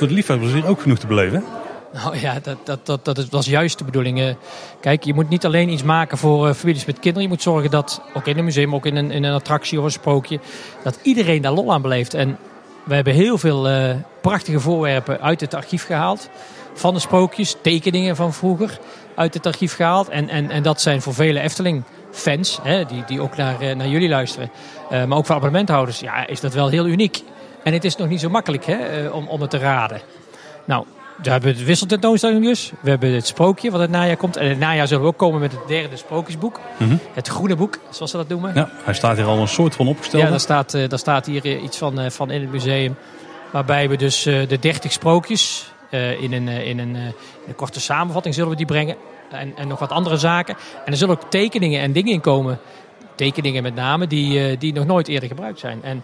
voor 0.00 0.08
de 0.08 0.14
liefhebbers 0.14 0.50
is 0.50 0.60
hier 0.60 0.66
ook 0.66 0.80
genoeg 0.80 0.98
te 0.98 1.06
beleven. 1.06 1.44
Nou 1.92 2.18
ja, 2.26 2.40
dat, 2.42 2.56
dat, 2.64 2.86
dat, 2.86 3.04
dat 3.04 3.28
was 3.28 3.46
juist 3.46 3.78
de 3.78 3.84
bedoeling. 3.84 4.36
Kijk, 4.80 5.04
je 5.04 5.14
moet 5.14 5.28
niet 5.28 5.44
alleen 5.44 5.68
iets 5.68 5.82
maken 5.82 6.18
voor 6.18 6.48
uh, 6.48 6.54
families 6.54 6.84
met 6.84 6.98
kinderen. 6.98 7.22
Je 7.22 7.28
moet 7.28 7.42
zorgen 7.42 7.70
dat, 7.70 8.02
ook 8.14 8.26
in 8.26 8.38
een 8.38 8.44
museum, 8.44 8.74
ook 8.74 8.86
in 8.86 8.96
een, 8.96 9.10
in 9.10 9.24
een 9.24 9.34
attractie 9.34 9.78
of 9.78 9.84
een 9.84 9.90
sprookje, 9.90 10.40
dat 10.84 10.98
iedereen 11.02 11.42
daar 11.42 11.52
lol 11.52 11.72
aan 11.72 11.82
beleeft. 11.82 12.14
En 12.14 12.38
we 12.84 12.94
hebben 12.94 13.14
heel 13.14 13.38
veel 13.38 13.70
uh, 13.70 13.94
prachtige 14.20 14.60
voorwerpen 14.60 15.20
uit 15.20 15.40
het 15.40 15.54
archief 15.54 15.86
gehaald. 15.86 16.28
Van 16.74 16.94
de 16.94 17.00
sprookjes, 17.00 17.56
tekeningen 17.62 18.16
van 18.16 18.32
vroeger 18.32 18.78
uit 19.14 19.34
het 19.34 19.46
archief 19.46 19.74
gehaald. 19.74 20.08
En, 20.08 20.28
en, 20.28 20.50
en 20.50 20.62
dat 20.62 20.80
zijn 20.80 21.02
voor 21.02 21.14
vele 21.14 21.40
Efteling-fans, 21.40 22.60
die, 22.88 23.04
die 23.06 23.20
ook 23.20 23.36
naar, 23.36 23.76
naar 23.76 23.88
jullie 23.88 24.08
luisteren. 24.08 24.50
maar 24.90 25.18
ook 25.18 25.26
voor 25.26 25.34
abonnementhouders, 25.34 26.00
ja, 26.00 26.26
is 26.26 26.40
dat 26.40 26.54
wel 26.54 26.68
heel 26.68 26.86
uniek. 26.86 27.22
En 27.62 27.72
het 27.72 27.84
is 27.84 27.96
nog 27.96 28.08
niet 28.08 28.20
zo 28.20 28.28
makkelijk 28.28 28.64
hè, 28.64 28.76
eh, 28.76 29.14
om, 29.14 29.28
om 29.28 29.40
het 29.40 29.50
te 29.50 29.58
raden. 29.58 30.00
Nou, 30.64 30.84
we 31.22 31.30
hebben 31.30 31.56
de 31.56 31.64
wisseltentoonstelling 31.64 32.44
dus. 32.44 32.72
We 32.80 32.90
hebben 32.90 33.12
het 33.12 33.26
sprookje 33.26 33.70
wat 33.70 33.80
het 33.80 33.90
najaar 33.90 34.16
komt. 34.16 34.36
En 34.36 34.48
het 34.48 34.58
najaar 34.58 34.86
zullen 34.86 35.02
we 35.02 35.08
ook 35.08 35.16
komen 35.16 35.40
met 35.40 35.52
het 35.52 35.68
derde 35.68 35.96
sprookjesboek. 35.96 36.60
Mhm. 36.76 36.96
Het 37.12 37.28
groene 37.28 37.56
boek, 37.56 37.78
zoals 37.90 38.10
ze 38.10 38.16
dat 38.16 38.28
noemen. 38.28 38.54
Ja, 38.54 38.70
hij 38.84 38.94
staat 38.94 39.16
hier 39.16 39.26
al 39.26 39.38
een 39.38 39.48
soort 39.48 39.74
van 39.74 39.88
opgesteld. 39.88 40.22
Ja, 40.22 40.30
daar 40.30 40.40
staat, 40.40 40.74
uh, 40.74 40.88
daar 40.88 40.98
staat 40.98 41.26
hier 41.26 41.46
uh, 41.46 41.62
iets 41.62 41.78
van, 41.78 42.10
van 42.10 42.30
in 42.30 42.40
het 42.40 42.50
museum. 42.50 42.96
Waarbij 43.52 43.88
we 43.88 43.96
dus 43.96 44.22
de 44.22 44.58
30 44.60 44.92
sprookjes 44.92 45.72
in, 45.90 46.32
een, 46.32 46.48
in, 46.48 46.78
een, 46.78 46.96
in 46.96 47.14
een 47.46 47.54
korte 47.54 47.80
samenvatting 47.80 48.34
zullen 48.34 48.50
we 48.50 48.56
die 48.56 48.66
brengen. 48.66 48.96
En, 49.30 49.52
en 49.56 49.68
nog 49.68 49.78
wat 49.78 49.90
andere 49.90 50.16
zaken. 50.16 50.56
En 50.84 50.92
er 50.92 50.98
zullen 50.98 51.14
ook 51.14 51.30
tekeningen 51.30 51.80
en 51.80 51.92
dingen 51.92 52.12
in 52.12 52.20
komen. 52.20 52.58
Tekeningen 53.14 53.62
met 53.62 53.74
name 53.74 54.06
die, 54.06 54.58
die 54.58 54.72
nog 54.72 54.86
nooit 54.86 55.08
eerder 55.08 55.28
gebruikt 55.28 55.58
zijn. 55.58 55.82
En 55.82 56.02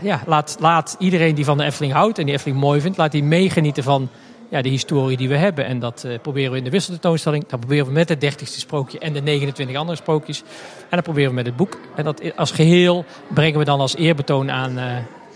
ja, 0.00 0.22
laat, 0.26 0.56
laat 0.60 0.96
iedereen 0.98 1.34
die 1.34 1.44
van 1.44 1.58
de 1.58 1.64
Efteling 1.64 1.92
houdt 1.92 2.18
en 2.18 2.24
die 2.24 2.34
Efteling 2.34 2.60
mooi 2.60 2.80
vindt, 2.80 2.96
laat 2.96 3.12
die 3.12 3.24
meegenieten 3.24 3.82
van 3.82 4.08
ja, 4.48 4.62
de 4.62 4.68
historie 4.68 5.16
die 5.16 5.28
we 5.28 5.36
hebben. 5.36 5.66
En 5.66 5.78
dat 5.78 6.02
uh, 6.06 6.18
proberen 6.22 6.52
we 6.52 6.58
in 6.58 6.64
de 6.64 6.70
wisseltentoonstelling. 6.70 7.46
Dat 7.46 7.60
proberen 7.60 7.86
we 7.86 7.92
met 7.92 8.08
het 8.08 8.24
30ste 8.24 8.58
sprookje 8.58 8.98
en 8.98 9.12
de 9.12 9.20
29 9.20 9.76
andere 9.76 9.96
sprookjes. 9.96 10.42
En 10.78 10.86
dat 10.90 11.02
proberen 11.02 11.28
we 11.28 11.36
met 11.36 11.46
het 11.46 11.56
boek. 11.56 11.78
En 11.96 12.04
dat 12.04 12.36
als 12.36 12.50
geheel 12.50 13.04
brengen 13.28 13.58
we 13.58 13.64
dan 13.64 13.80
als 13.80 13.96
eerbetoon 13.96 14.50
aan, 14.50 14.70
uh, 14.70 14.84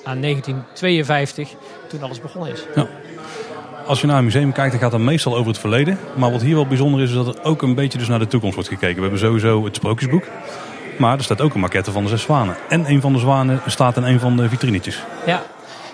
aan 0.04 0.20
1952, 0.20 1.50
toen 1.88 2.02
alles 2.02 2.20
begonnen 2.20 2.52
is. 2.52 2.64
Ja. 2.74 2.86
Als 3.86 4.00
je 4.00 4.06
naar 4.06 4.18
een 4.18 4.24
museum 4.24 4.52
kijkt, 4.52 4.70
dan 4.70 4.80
gaat 4.80 4.92
het 4.92 5.00
meestal 5.00 5.36
over 5.36 5.46
het 5.46 5.58
verleden. 5.58 5.98
Maar 6.16 6.30
wat 6.30 6.42
hier 6.42 6.54
wel 6.54 6.66
bijzonder 6.66 7.00
is, 7.00 7.08
is 7.08 7.14
dat 7.14 7.26
er 7.26 7.44
ook 7.44 7.62
een 7.62 7.74
beetje 7.74 7.98
dus 7.98 8.08
naar 8.08 8.18
de 8.18 8.26
toekomst 8.26 8.54
wordt 8.54 8.70
gekeken. 8.70 8.94
We 8.94 9.00
hebben 9.00 9.18
sowieso 9.18 9.64
het 9.64 9.76
sprookjesboek. 9.76 10.24
Maar 11.00 11.18
er 11.18 11.24
staat 11.24 11.40
ook 11.40 11.54
een 11.54 11.60
maquette 11.60 11.92
van 11.92 12.02
de 12.02 12.08
zes 12.08 12.22
zwanen. 12.22 12.56
En 12.68 12.90
een 12.90 13.00
van 13.00 13.12
de 13.12 13.18
zwanen 13.18 13.60
staat 13.66 13.96
in 13.96 14.02
een 14.02 14.20
van 14.20 14.36
de 14.36 14.48
vitrinetjes. 14.48 15.02
Ja, 15.26 15.42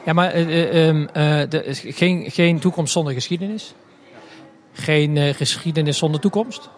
ja 0.04 0.12
maar 0.12 0.36
uh, 0.36 0.92
uh, 0.92 1.04
de, 1.12 1.62
geen, 1.84 2.30
geen 2.30 2.58
toekomst 2.58 2.92
zonder 2.92 3.12
geschiedenis. 3.12 3.74
Geen 4.72 5.34
geschiedenis 5.34 5.98
zonder 5.98 6.20
toekomst. 6.20 6.68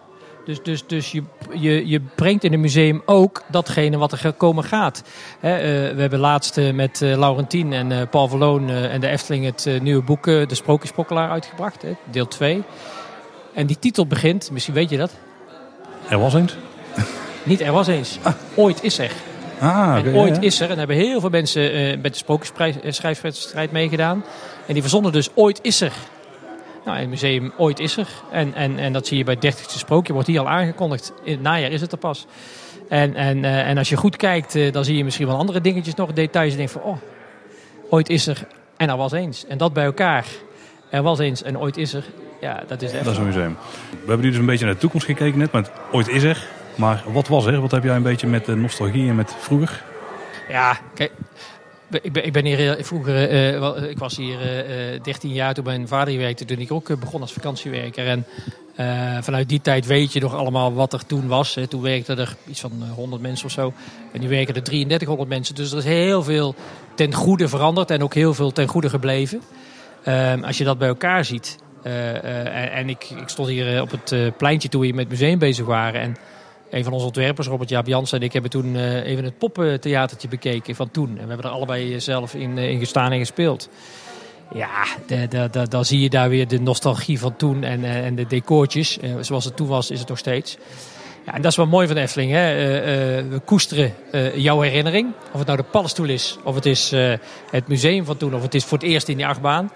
Dus, 0.45 0.63
dus, 0.63 0.87
dus 0.87 1.11
je, 1.11 1.23
je, 1.53 1.87
je 1.87 2.01
brengt 2.15 2.43
in 2.43 2.51
het 2.51 2.61
museum 2.61 3.01
ook 3.05 3.43
datgene 3.47 3.97
wat 3.97 4.11
er 4.11 4.33
komen 4.33 4.63
gaat. 4.63 5.03
He, 5.39 5.51
we 5.95 6.01
hebben 6.01 6.19
laatst 6.19 6.59
met 6.73 6.99
Laurentien 6.99 7.73
en 7.73 8.09
Paul 8.09 8.27
Verloon 8.27 8.69
en 8.69 9.01
de 9.01 9.07
Efteling 9.07 9.45
het 9.45 9.81
nieuwe 9.81 10.03
boek 10.03 10.23
De 10.23 10.55
Sprookjespokkelaar 10.55 11.29
uitgebracht. 11.29 11.83
deel 12.11 12.27
2. 12.27 12.63
En 13.53 13.67
die 13.67 13.79
titel 13.79 14.07
begint, 14.07 14.51
misschien 14.51 14.73
weet 14.73 14.89
je 14.89 14.97
dat. 14.97 15.11
Er 16.09 16.19
was 16.19 16.33
eens. 16.33 16.57
Niet 17.43 17.61
er 17.61 17.71
was 17.71 17.87
eens. 17.87 18.17
Ah. 18.21 18.33
Ooit 18.55 18.83
is 18.83 18.97
er. 18.97 19.11
Ah, 19.59 19.95
en 19.95 20.15
ooit 20.15 20.41
is 20.41 20.59
er. 20.59 20.69
En 20.69 20.77
hebben 20.77 20.95
heel 20.95 21.19
veel 21.19 21.29
mensen 21.29 21.75
uh, 21.75 22.01
met 22.01 22.11
de 22.11 22.17
sprookjesschrijfwedstrijd 22.17 23.71
meegedaan. 23.71 24.23
En 24.65 24.73
die 24.73 24.81
verzonnen 24.81 25.11
dus 25.11 25.29
ooit 25.33 25.59
is 25.61 25.81
er. 25.81 25.93
Nou, 26.85 26.97
het 26.97 27.09
museum 27.09 27.53
Ooit 27.57 27.79
is 27.79 27.97
er. 27.97 28.07
En, 28.31 28.53
en, 28.53 28.77
en 28.77 28.93
dat 28.93 29.07
zie 29.07 29.17
je 29.17 29.23
bij 29.23 29.37
het 29.39 29.55
30ste 29.55 29.77
sprookje. 29.77 30.13
Wordt 30.13 30.27
hier 30.27 30.39
al 30.39 30.49
aangekondigd. 30.49 31.13
In 31.23 31.31
het 31.31 31.41
najaar 31.41 31.71
is 31.71 31.81
het 31.81 31.91
er 31.91 31.97
pas. 31.97 32.25
En, 32.89 33.15
en, 33.15 33.37
uh, 33.37 33.67
en 33.67 33.77
als 33.77 33.89
je 33.89 33.95
goed 33.95 34.15
kijkt, 34.15 34.55
uh, 34.55 34.71
dan 34.71 34.85
zie 34.85 34.97
je 34.97 35.03
misschien 35.03 35.27
wel 35.27 35.37
andere 35.37 35.61
dingetjes 35.61 35.95
nog. 35.95 36.13
Details. 36.13 36.51
En 36.51 36.57
denk 36.57 36.69
van, 36.69 36.81
oh, 36.81 36.97
ooit 37.89 38.09
is 38.09 38.27
er. 38.27 38.47
En 38.77 38.89
er 38.89 38.97
was 38.97 39.11
eens. 39.11 39.45
En 39.47 39.57
dat 39.57 39.73
bij 39.73 39.83
elkaar. 39.83 40.25
Er 40.89 41.01
was 41.01 41.19
eens 41.19 41.43
en 41.43 41.59
ooit 41.59 41.77
is 41.77 41.93
er. 41.93 42.03
Ja, 42.41 42.63
dat 42.67 42.81
is 42.81 42.91
echt. 42.91 43.03
Dat 43.03 43.13
is 43.13 43.19
een 43.19 43.25
museum. 43.25 43.57
We 43.89 43.97
hebben 43.97 44.25
nu 44.25 44.29
dus 44.29 44.39
een 44.39 44.45
beetje 44.45 44.65
naar 44.65 44.73
de 44.73 44.79
toekomst 44.79 45.05
gekeken 45.05 45.39
net. 45.39 45.51
Maar 45.51 45.69
ooit 45.91 46.07
is 46.07 46.23
er. 46.23 46.47
Maar 46.79 47.03
wat 47.07 47.27
was 47.27 47.45
er? 47.45 47.61
Wat 47.61 47.71
heb 47.71 47.83
jij 47.83 47.95
een 47.95 48.03
beetje 48.03 48.27
met 48.27 48.47
nostalgie 48.47 49.09
en 49.09 49.15
met 49.15 49.35
vroeger? 49.39 49.83
Ja, 50.49 50.77
kijk, 50.93 51.11
ik, 52.01 52.11
ben, 52.13 52.25
ik 52.25 52.33
ben 52.33 52.45
hier 52.45 52.77
eh, 52.77 52.83
vroeger, 52.83 53.29
eh, 53.29 53.89
ik 53.89 53.97
was 53.97 54.17
hier 54.17 54.39
eh, 54.41 55.01
13 55.03 55.33
jaar 55.33 55.53
toen 55.53 55.63
mijn 55.63 55.87
vader 55.87 56.07
hier 56.07 56.19
werkte, 56.19 56.45
toen 56.45 56.57
ik 56.59 56.71
ook 56.71 56.89
eh, 56.89 56.97
begon 56.97 57.21
als 57.21 57.33
vakantiewerker. 57.33 58.07
En 58.07 58.25
eh, 58.75 59.17
vanuit 59.21 59.49
die 59.49 59.61
tijd 59.61 59.85
weet 59.85 60.13
je 60.13 60.19
nog 60.19 60.35
allemaal 60.35 60.73
wat 60.73 60.93
er 60.93 61.05
toen 61.05 61.27
was. 61.27 61.55
Hè. 61.55 61.67
Toen 61.67 61.81
werkten 61.81 62.17
er 62.19 62.35
iets 62.47 62.59
van 62.59 62.71
eh, 62.81 62.91
100 62.91 63.21
mensen 63.21 63.45
of 63.45 63.51
zo. 63.51 63.73
En 64.11 64.21
nu 64.21 64.27
werken 64.29 64.55
er 64.55 64.63
3300 64.63 65.29
mensen. 65.29 65.55
Dus 65.55 65.71
er 65.71 65.77
is 65.77 65.83
heel 65.83 66.23
veel 66.23 66.55
ten 66.95 67.13
goede 67.13 67.47
veranderd 67.47 67.91
en 67.91 68.03
ook 68.03 68.13
heel 68.13 68.33
veel 68.33 68.51
ten 68.51 68.67
goede 68.67 68.89
gebleven. 68.89 69.41
Ehm, 70.03 70.43
als 70.43 70.57
je 70.57 70.63
dat 70.63 70.77
bij 70.77 70.87
elkaar 70.87 71.25
ziet. 71.25 71.57
eh, 71.83 72.15
eh, 72.15 72.77
en, 72.77 72.89
ik, 72.89 73.09
ik 73.09 73.29
stond 73.29 73.47
hier 73.47 73.75
eh, 73.75 73.81
op 73.81 73.91
het 73.91 74.11
eh, 74.11 74.19
pleintje 74.37 74.69
toen 74.69 74.79
we 74.79 74.85
hier 74.87 74.95
met 74.95 75.09
het 75.09 75.19
museum 75.19 75.39
bezig 75.39 75.65
waren. 75.65 76.01
En 76.01 76.15
een 76.69 76.83
van 76.83 76.93
onze 76.93 77.05
ontwerpers, 77.05 77.47
Robert 77.47 77.69
Jaap 77.69 77.87
Jansen 77.87 78.19
en 78.19 78.23
ik, 78.23 78.33
hebben 78.33 78.51
toen 78.51 78.75
eh, 78.75 79.05
even 79.05 79.23
het 79.23 79.37
poppentheatertje 79.37 80.27
bekeken 80.27 80.75
van 80.75 80.91
toen. 80.91 81.09
En 81.09 81.23
we 81.23 81.27
hebben 81.27 81.45
er 81.45 81.51
allebei 81.51 81.93
eh, 81.93 81.99
zelf 81.99 82.33
in, 82.33 82.57
eh, 82.57 82.69
in 82.69 82.79
gestaan 82.79 83.11
en 83.11 83.19
gespeeld. 83.19 83.69
Ja, 84.53 84.85
dan 85.69 85.85
zie 85.85 85.99
je 85.99 86.09
daar 86.09 86.29
weer 86.29 86.47
de 86.47 86.59
nostalgie 86.59 87.19
van 87.19 87.35
toen 87.35 87.63
en, 87.63 87.83
en 87.83 88.15
de 88.15 88.27
decoortjes. 88.27 88.97
Zoals 89.19 89.45
het 89.45 89.55
toen 89.55 89.67
was, 89.67 89.91
is 89.91 89.99
het 89.99 90.07
nog 90.09 90.17
steeds. 90.17 90.57
Ja, 91.25 91.33
en 91.33 91.41
dat 91.41 91.51
is 91.51 91.57
wel 91.57 91.67
mooi 91.67 91.87
van 91.87 91.95
de 91.95 92.01
Efteling. 92.01 92.31
Hè? 92.31 92.53
We 93.29 93.39
koesteren 93.45 93.93
jouw 94.35 94.61
herinnering. 94.61 95.13
Of 95.31 95.37
het 95.37 95.45
nou 95.45 95.57
de 95.57 95.65
paddenstoel 95.71 96.07
is, 96.07 96.37
of 96.43 96.55
het 96.55 96.65
is 96.65 96.91
het 97.51 97.67
museum 97.67 98.05
van 98.05 98.17
toen, 98.17 98.35
of 98.35 98.41
het 98.41 98.55
is 98.55 98.65
voor 98.65 98.77
het 98.77 98.87
eerst 98.87 99.07
in 99.07 99.17
die 99.17 99.27
achtbaan. 99.27 99.71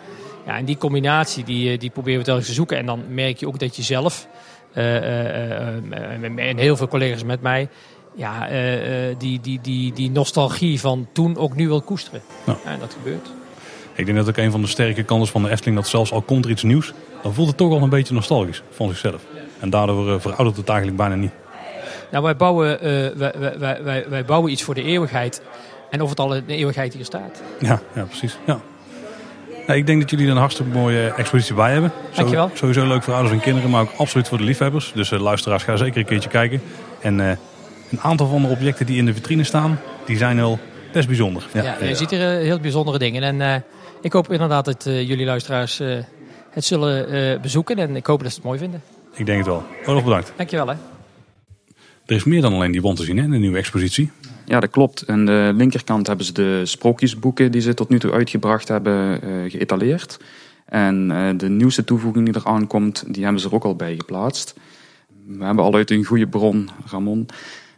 Ja, 0.46 0.58
en 0.58 0.66
die 0.66 0.78
combinatie 0.78 1.44
die, 1.44 1.78
die 1.78 1.90
proberen 1.90 2.20
we 2.20 2.26
telkens 2.26 2.48
te 2.48 2.54
zoeken. 2.54 2.78
En 2.78 2.86
dan 2.86 3.04
merk 3.10 3.38
je 3.40 3.48
ook 3.48 3.60
dat 3.60 3.76
je 3.76 3.82
zelf, 3.82 4.28
en 4.74 6.58
heel 6.58 6.76
veel 6.76 6.88
collega's 6.88 7.24
met 7.24 7.42
mij, 7.42 7.70
ja, 8.16 8.48
eh, 8.48 9.10
eh, 9.10 9.16
die, 9.18 9.40
die, 9.40 9.60
die, 9.62 9.94
die 9.94 10.12
nostalgie 10.12 10.80
van 10.80 11.08
toen 11.12 11.38
ook 11.38 11.56
nu 11.56 11.68
wil 11.68 11.82
koesteren. 11.82 12.22
Ja. 12.46 12.58
Ja, 12.64 12.72
en 12.72 12.80
dat 12.80 12.94
gebeurt. 12.94 13.32
Ik 13.96 14.06
denk 14.06 14.18
dat 14.18 14.30
ook 14.30 14.38
een 14.38 14.52
van 14.52 14.62
de 14.62 14.68
sterke 14.68 15.04
kanten 15.04 15.28
van 15.28 15.44
de 15.44 15.50
Efteling 15.50 15.78
dat 15.78 15.88
zelfs 15.88 16.12
al 16.12 16.22
komt 16.22 16.46
er 16.46 16.52
iets 16.52 16.64
nieuws, 16.64 16.94
dan 17.22 17.34
voelt 17.34 17.48
het 17.48 17.58
toch 17.58 17.72
al 17.72 17.82
een 17.82 17.90
beetje 17.90 18.14
nostalgisch 18.14 18.64
van 18.70 18.90
zichzelf. 18.90 19.22
En 19.60 19.70
daardoor 19.70 20.14
eh, 20.14 20.20
veroudert 20.20 20.58
het 20.58 20.70
eigenlijk 20.70 20.98
bijna 20.98 21.16
niet. 21.16 21.32
Nou, 22.12 22.24
wij 22.24 22.36
bouwen, 22.36 22.82
eh, 22.82 23.16
wij, 23.16 23.34
wij, 23.58 23.84
wij, 23.84 24.06
wij 24.10 24.26
bouwen 24.26 24.52
iets 24.52 24.64
voor 24.64 24.74
de 24.74 24.84
eeuwigheid. 24.84 25.42
En 25.90 26.02
of 26.02 26.10
het 26.10 26.20
al 26.20 26.36
in 26.36 26.44
de 26.48 26.56
eeuwigheid 26.56 26.94
hier 26.94 27.06
staat. 27.06 27.42
Ja, 27.60 27.82
ja 27.96 28.04
precies. 28.04 28.38
Ja. 28.46 28.60
Nou, 29.68 29.80
ik 29.80 29.86
denk 29.86 30.02
dat 30.02 30.10
jullie 30.10 30.26
er 30.26 30.32
een 30.32 30.38
hartstikke 30.38 30.72
mooie 30.72 31.14
expositie 31.14 31.56
bij 31.56 31.72
hebben. 31.72 31.92
Zo- 32.10 32.16
Dankjewel. 32.16 32.52
Sowieso 32.54 32.88
leuk 32.88 33.04
voor 33.04 33.14
ouders 33.14 33.34
en 33.36 33.42
kinderen, 33.42 33.70
maar 33.70 33.82
ook 33.82 33.92
absoluut 33.98 34.28
voor 34.28 34.38
de 34.38 34.44
liefhebbers. 34.44 34.92
Dus 34.96 35.12
eh, 35.12 35.20
luisteraars, 35.20 35.64
ga 35.64 35.76
zeker 35.76 35.98
een 36.00 36.06
keertje 36.06 36.30
kijken. 36.30 36.62
En 37.02 37.20
eh, 37.30 37.38
een 37.92 38.00
aantal 38.02 38.28
van 38.28 38.42
de 38.42 38.48
objecten 38.48 38.86
die 38.86 38.98
in 38.98 39.06
de 39.06 39.14
vitrine 39.14 39.44
staan, 39.44 39.80
die 40.06 40.18
zijn 40.18 40.36
wel 40.36 40.60
best 40.94 41.08
bijzonder. 41.08 41.46
Ja, 41.54 41.76
je 41.82 41.96
ziet 41.96 42.12
er 42.12 42.40
heel 42.40 42.60
bijzondere 42.60 42.98
dingen. 43.00 43.24
En 43.24 43.42
eh, 43.42 43.56
ik 44.02 44.14
hoop 44.14 44.32
inderdaad 44.32 44.66
dat 44.66 44.84
jullie 44.84 45.26
luisteraars 45.26 45.80
eh, 45.80 45.98
het 46.50 46.66
zullen 46.66 47.10
eh, 47.10 47.40
bezoeken. 47.42 47.78
En 47.78 47.96
ik 47.96 48.06
hoop 48.06 48.22
dat 48.24 48.30
ze 48.32 48.36
het 48.38 48.46
mooi 48.46 48.60
vinden. 48.60 48.82
Ik 49.16 49.26
denk 49.26 49.38
het 49.38 49.48
wel. 49.48 49.64
Olaf, 49.86 50.04
bedankt. 50.04 50.34
Dankjewel 50.38 50.68
hè. 50.68 50.76
Er 52.06 52.16
is 52.16 52.24
meer 52.24 52.42
dan 52.42 52.54
alleen 52.54 52.72
die 52.72 52.82
wand 52.82 52.98
te 52.98 53.04
zien 53.04 53.18
hè, 53.18 53.24
in 53.24 53.32
de 53.32 53.38
nieuwe 53.38 53.58
expositie. 53.58 54.12
Ja, 54.46 54.60
dat 54.60 54.70
klopt. 54.70 55.08
Aan 55.08 55.26
de 55.26 55.52
linkerkant 55.56 56.08
hebben 56.08 56.26
ze 56.26 56.34
de 56.34 56.62
sprookjesboeken 56.66 57.52
die 57.52 57.62
ze 57.62 57.74
tot 57.74 57.90
nu 57.90 58.00
toe 58.00 58.12
uitgebracht 58.12 58.68
hebben 58.68 59.22
eh, 59.22 59.52
geëtaleerd. 59.52 60.20
En 60.66 61.12
eh, 61.12 61.30
de 61.38 61.50
nieuwste 61.50 61.84
toevoeging 61.84 62.26
die 62.26 62.42
eraan 62.44 62.68
komt, 62.68 63.04
die 63.14 63.24
hebben 63.24 63.42
ze 63.42 63.48
er 63.48 63.54
ook 63.54 63.64
al 63.64 63.76
bij 63.76 63.96
geplaatst. 63.96 64.56
We 65.28 65.46
hebben 65.46 65.64
al 65.64 65.74
uit 65.74 65.92
een 65.92 66.04
goede 66.04 66.28
bron, 66.28 66.70
Ramon, 66.86 67.26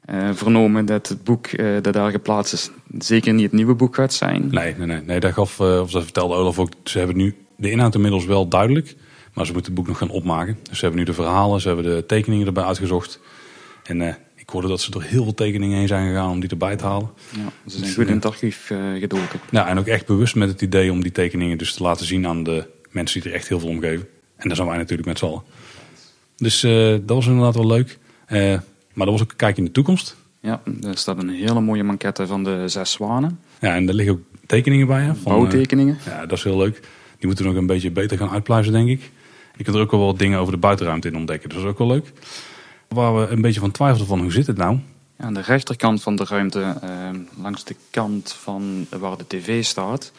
eh, 0.05 0.29
vernomen 0.33 0.85
dat 0.85 1.07
het 1.07 1.23
boek 1.23 1.47
dat 1.81 1.93
daar 1.93 2.11
geplaatst 2.11 2.53
is 2.53 2.71
zeker 2.97 3.33
niet 3.33 3.43
het 3.43 3.51
nieuwe 3.51 3.73
boek 3.73 3.95
gaat 3.95 4.13
zijn. 4.13 4.47
Nee, 4.51 4.75
nee, 4.77 4.87
nee. 4.87 5.01
nee 5.01 5.19
dat 5.19 5.33
gaf, 5.33 5.59
of 5.59 5.91
dat 5.91 6.03
vertelde 6.03 6.35
Olaf 6.35 6.59
ook. 6.59 6.69
Ze 6.83 6.97
hebben 6.97 7.17
nu 7.17 7.35
de 7.55 7.71
inhoud 7.71 7.95
inmiddels 7.95 8.25
wel 8.25 8.47
duidelijk. 8.47 8.95
Maar 9.33 9.45
ze 9.45 9.53
moeten 9.53 9.71
het 9.71 9.81
boek 9.81 9.89
nog 9.89 9.97
gaan 9.97 10.09
opmaken. 10.09 10.57
Dus 10.63 10.77
ze 10.77 10.85
hebben 10.85 10.99
nu 10.99 11.05
de 11.05 11.13
verhalen, 11.13 11.61
ze 11.61 11.67
hebben 11.67 11.85
de 11.85 12.05
tekeningen 12.05 12.47
erbij 12.47 12.63
uitgezocht. 12.63 13.19
En 13.83 14.17
ik 14.45 14.51
hoorde 14.51 14.67
dat 14.67 14.81
ze 14.81 14.91
door 14.91 15.03
heel 15.03 15.23
veel 15.23 15.33
tekeningen 15.33 15.77
heen 15.77 15.87
zijn 15.87 16.07
gegaan 16.07 16.31
om 16.31 16.39
die 16.39 16.49
erbij 16.49 16.75
te 16.75 16.85
halen. 16.85 17.09
Ja, 17.29 17.69
ze 17.69 17.77
zijn 17.77 17.93
goed 17.93 18.07
in 18.07 18.15
het 18.15 18.25
archief 18.25 18.69
eh, 18.69 18.77
gedoken. 18.99 19.39
Ja, 19.49 19.67
en 19.67 19.77
ook 19.77 19.87
echt 19.87 20.05
bewust 20.05 20.35
met 20.35 20.49
het 20.49 20.61
idee 20.61 20.91
om 20.91 21.01
die 21.01 21.11
tekeningen 21.11 21.57
dus 21.57 21.73
te 21.73 21.83
laten 21.83 22.05
zien 22.05 22.27
aan 22.27 22.43
de 22.43 22.67
mensen 22.91 23.21
die 23.21 23.29
er 23.29 23.35
echt 23.35 23.47
heel 23.47 23.59
veel 23.59 23.69
om 23.69 23.79
geven. 23.79 24.07
En 24.35 24.47
daar 24.47 24.55
zijn 24.55 24.67
wij 24.67 24.77
natuurlijk 24.77 25.07
met 25.07 25.17
z'n 25.17 25.25
allen. 25.25 25.43
Dus 26.35 26.63
eh, 26.63 26.91
dat 26.91 27.15
was 27.15 27.27
inderdaad 27.27 27.55
wel 27.55 27.67
leuk. 27.67 27.97
Eh, 28.25 28.39
maar 28.93 29.05
dat 29.05 29.09
was 29.09 29.21
ook 29.21 29.31
een 29.31 29.35
kijk 29.35 29.57
in 29.57 29.65
de 29.65 29.71
toekomst. 29.71 30.15
Ja, 30.39 30.61
er 30.81 30.97
staat 30.97 31.17
een 31.17 31.29
hele 31.29 31.61
mooie 31.61 31.83
maquette 31.83 32.27
van 32.27 32.43
de 32.43 32.63
zes 32.67 32.91
zwanen. 32.91 33.39
Ja, 33.59 33.75
en 33.75 33.87
er 33.87 33.93
liggen 33.93 34.15
ook 34.15 34.21
tekeningen 34.45 34.87
bij. 34.87 35.01
Hè, 35.01 35.15
van, 35.15 35.31
eh, 35.31 35.37
Bouwtekeningen. 35.37 35.97
Ja, 36.05 36.25
dat 36.25 36.37
is 36.37 36.43
heel 36.43 36.57
leuk. 36.57 36.79
Die 37.17 37.27
moeten 37.27 37.45
we 37.45 37.51
nog 37.51 37.59
een 37.59 37.67
beetje 37.67 37.91
beter 37.91 38.17
gaan 38.17 38.29
uitpluizen, 38.29 38.73
denk 38.73 38.89
ik. 38.89 39.11
Je 39.57 39.63
kunt 39.63 39.75
er 39.75 39.81
ook 39.81 39.91
wel 39.91 40.05
wat 40.05 40.19
dingen 40.19 40.39
over 40.39 40.53
de 40.53 40.59
buitenruimte 40.59 41.07
in 41.07 41.15
ontdekken. 41.15 41.49
Dus 41.49 41.57
dat 41.57 41.67
is 41.67 41.71
ook 41.71 41.77
wel 41.77 41.87
leuk. 41.87 42.11
Waar 42.87 43.15
we 43.15 43.27
een 43.27 43.41
beetje 43.41 43.59
van 43.59 43.71
twijfelden 43.71 44.07
van 44.07 44.19
hoe 44.19 44.31
zit 44.31 44.47
het 44.47 44.57
nou? 44.57 44.79
Ja, 45.17 45.25
aan 45.25 45.33
de 45.33 45.41
rechterkant 45.41 46.03
van 46.03 46.15
de 46.15 46.25
ruimte, 46.29 46.75
eh, 46.81 46.89
langs 47.41 47.63
de 47.63 47.75
kant 47.89 48.33
van 48.33 48.87
waar 48.99 49.17
de 49.17 49.27
tv 49.27 49.63
staat. 49.63 50.11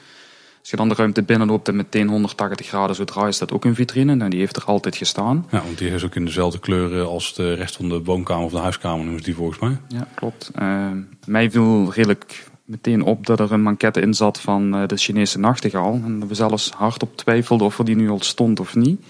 Als 0.61 0.75
je 0.75 0.77
dan 0.77 0.89
de 0.89 1.03
ruimte 1.03 1.23
binnenloopt 1.23 1.69
en 1.69 1.77
meteen 1.77 2.09
180 2.09 2.67
graden 2.67 2.97
zo 2.97 3.05
draait, 3.05 3.35
staat 3.35 3.53
ook 3.53 3.65
een 3.65 3.75
vitrine. 3.75 4.15
Nou, 4.15 4.31
die 4.31 4.39
heeft 4.39 4.57
er 4.57 4.65
altijd 4.65 4.97
gestaan. 4.97 5.47
Ja, 5.51 5.63
want 5.63 5.79
die 5.79 5.91
is 5.91 6.05
ook 6.05 6.15
in 6.15 6.25
dezelfde 6.25 6.59
kleuren 6.59 7.09
als 7.09 7.35
de 7.35 7.53
rest 7.55 7.77
van 7.77 7.89
de 7.89 8.03
woonkamer 8.03 8.45
of 8.45 8.51
de 8.51 8.59
huiskamer, 8.59 8.99
noemen 8.99 9.19
ze 9.19 9.25
die 9.25 9.35
volgens 9.35 9.59
mij. 9.59 9.77
Ja, 9.89 10.09
klopt. 10.15 10.51
Eh, 10.55 10.91
mij 11.27 11.51
viel 11.51 11.93
redelijk 11.93 12.49
meteen 12.65 13.03
op 13.03 13.27
dat 13.27 13.41
er 13.41 13.53
een 13.53 13.63
maquette 13.63 14.01
in 14.01 14.15
zat 14.15 14.41
van 14.41 14.75
eh, 14.75 14.87
de 14.87 14.97
Chinese 14.97 15.39
nachtegaal. 15.39 16.01
En 16.05 16.21
dat 16.21 16.29
we 16.29 16.35
zelfs 16.35 16.71
hardop 16.71 17.17
twijfelden 17.17 17.67
of 17.67 17.79
er 17.79 17.85
die 17.85 17.97
nu 17.97 18.11
al 18.11 18.21
stond 18.21 18.61
of 18.61 18.75
niet. 18.75 19.01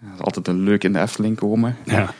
Dat 0.00 0.10
is 0.14 0.24
altijd 0.24 0.48
een 0.48 0.62
leuk 0.62 0.84
in 0.84 0.92
de 0.92 1.00
Efteling 1.00 1.36
komen. 1.36 1.76
Ja. 1.84 2.14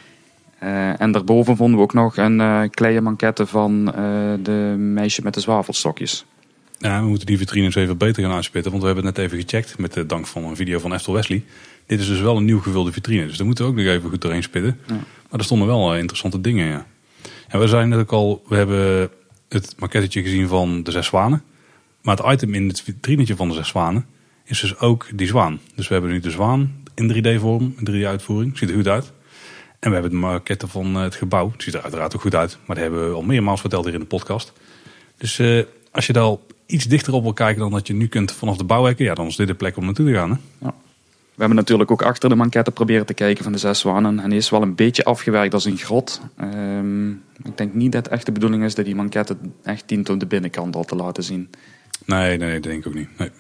Eh, 0.62 1.00
en 1.00 1.12
daarboven 1.12 1.56
vonden 1.56 1.76
we 1.76 1.82
ook 1.82 1.92
nog 1.92 2.16
een 2.16 2.40
eh, 2.40 2.62
kleine 2.70 3.00
maquette 3.00 3.46
van 3.46 3.94
eh, 3.94 3.94
de 4.42 4.74
meisje 4.78 5.22
met 5.22 5.34
de 5.34 5.40
zwavelstokjes. 5.40 6.24
ja, 6.78 7.00
we 7.00 7.08
moeten 7.08 7.26
die 7.26 7.38
vitrines 7.38 7.74
even 7.74 7.98
beter 7.98 8.22
gaan 8.22 8.32
uitspitten, 8.32 8.70
want 8.70 8.82
we 8.82 8.88
hebben 8.88 9.06
het 9.06 9.16
net 9.16 9.26
even 9.26 9.40
gecheckt 9.40 9.78
met 9.78 9.92
de 9.92 10.06
dank 10.06 10.26
van 10.26 10.44
een 10.44 10.56
video 10.56 10.78
van 10.78 10.92
Eftel 10.92 11.12
Wesley. 11.12 11.44
Dit 11.86 12.00
is 12.00 12.06
dus 12.06 12.20
wel 12.20 12.36
een 12.36 12.44
nieuw 12.44 12.60
gevulde 12.60 12.92
vitrine, 12.92 13.26
dus 13.26 13.36
daar 13.36 13.46
moeten 13.46 13.64
we 13.64 13.70
ook 13.70 13.76
nog 13.76 13.86
even 13.86 14.10
goed 14.10 14.20
doorheen 14.20 14.42
spitten. 14.42 14.78
Ja. 14.86 14.94
Maar 15.30 15.40
er 15.40 15.44
stonden 15.44 15.66
wel 15.66 15.96
interessante 15.96 16.40
dingen, 16.40 16.66
ja. 16.66 16.86
En 17.48 17.60
we 17.60 17.68
zijn 17.68 17.88
net 17.88 17.98
ook 17.98 18.12
al, 18.12 18.42
we 18.48 18.56
hebben 18.56 19.10
het 19.48 19.74
maquettetje 19.78 20.22
gezien 20.22 20.48
van 20.48 20.82
de 20.82 20.90
zes 20.90 21.06
zwanen. 21.06 21.42
Maar 22.02 22.16
het 22.16 22.32
item 22.32 22.54
in 22.54 22.68
het 22.68 22.80
vitrinetje 22.80 23.36
van 23.36 23.48
de 23.48 23.54
zes 23.54 23.68
zwanen 23.68 24.06
is 24.44 24.60
dus 24.60 24.78
ook 24.78 25.06
die 25.14 25.26
zwaan. 25.26 25.60
Dus 25.74 25.88
we 25.88 25.92
hebben 25.92 26.12
nu 26.12 26.20
de 26.20 26.30
zwaan 26.30 26.74
in 26.94 27.12
3D-vorm, 27.12 27.74
in 27.78 27.86
3D-uitvoering. 27.90 28.58
Ziet 28.58 28.68
er 28.68 28.74
goed 28.74 28.88
uit. 28.88 29.12
En 29.82 29.88
we 29.88 29.94
hebben 29.94 30.10
de 30.10 30.26
maquette 30.26 30.68
van 30.68 30.96
eh, 30.96 31.02
het 31.02 31.14
gebouw. 31.14 31.50
Het 31.50 31.62
ziet 31.62 31.74
er 31.74 31.82
uiteraard 31.82 32.14
ook 32.14 32.20
goed 32.20 32.34
uit. 32.34 32.58
Maar 32.66 32.76
dat 32.76 32.84
hebben 32.84 33.08
we 33.08 33.14
al 33.14 33.22
meermaals 33.22 33.60
verteld 33.60 33.84
hier 33.84 33.94
in 33.94 34.00
de 34.00 34.06
podcast. 34.06 34.52
Dus 35.16 35.38
eh, 35.38 35.62
als 35.90 36.06
je 36.06 36.12
daar 36.12 36.22
al 36.22 36.46
iets 36.66 36.84
dichter 36.84 37.12
op 37.12 37.22
wil 37.22 37.32
kijken 37.32 37.60
dan 37.60 37.70
dat 37.70 37.86
je 37.86 37.94
nu 37.94 38.06
kunt 38.06 38.32
vanaf 38.32 38.56
de 38.56 38.64
bouwhekken. 38.64 39.04
Ja, 39.04 39.14
dan 39.14 39.26
is 39.26 39.36
dit 39.36 39.46
de 39.46 39.54
plek 39.54 39.76
om 39.76 39.84
naartoe 39.84 40.06
te 40.06 40.12
gaan. 40.12 40.30
Hè? 40.30 40.68
We 41.34 41.38
hebben 41.38 41.56
natuurlijk 41.56 41.90
ook 41.90 42.02
achter 42.02 42.28
de 42.28 42.34
maquette 42.34 42.70
proberen 42.70 43.06
te 43.06 43.14
kijken 43.14 43.44
van 43.44 43.52
de 43.52 43.58
zes 43.58 43.78
zwanen. 43.78 44.20
En 44.20 44.30
die 44.30 44.38
is 44.38 44.50
wel 44.50 44.62
een 44.62 44.74
beetje 44.74 45.04
afgewerkt 45.04 45.54
als 45.54 45.64
een 45.64 45.78
grot. 45.78 46.20
Ehm, 46.36 47.10
ik 47.42 47.56
denk 47.56 47.74
niet 47.74 47.92
dat 47.92 48.04
het 48.04 48.12
echt 48.12 48.26
de 48.26 48.32
bedoeling 48.32 48.64
is 48.64 48.74
dat 48.74 48.84
die 48.84 48.94
maquette 48.94 49.36
echt 49.62 49.88
dient 49.88 50.08
om 50.08 50.18
de 50.18 50.26
binnenkant 50.26 50.76
al 50.76 50.84
te 50.84 50.96
laten 50.96 51.22
zien. 51.22 51.50
Nee, 52.04 52.28
nee, 52.28 52.38
nee, 52.38 52.52
dat 52.52 52.62
denk 52.62 52.78
ik 52.78 52.86
ook 52.86 52.94
niet. 52.94 53.18
Nee. 53.18 53.30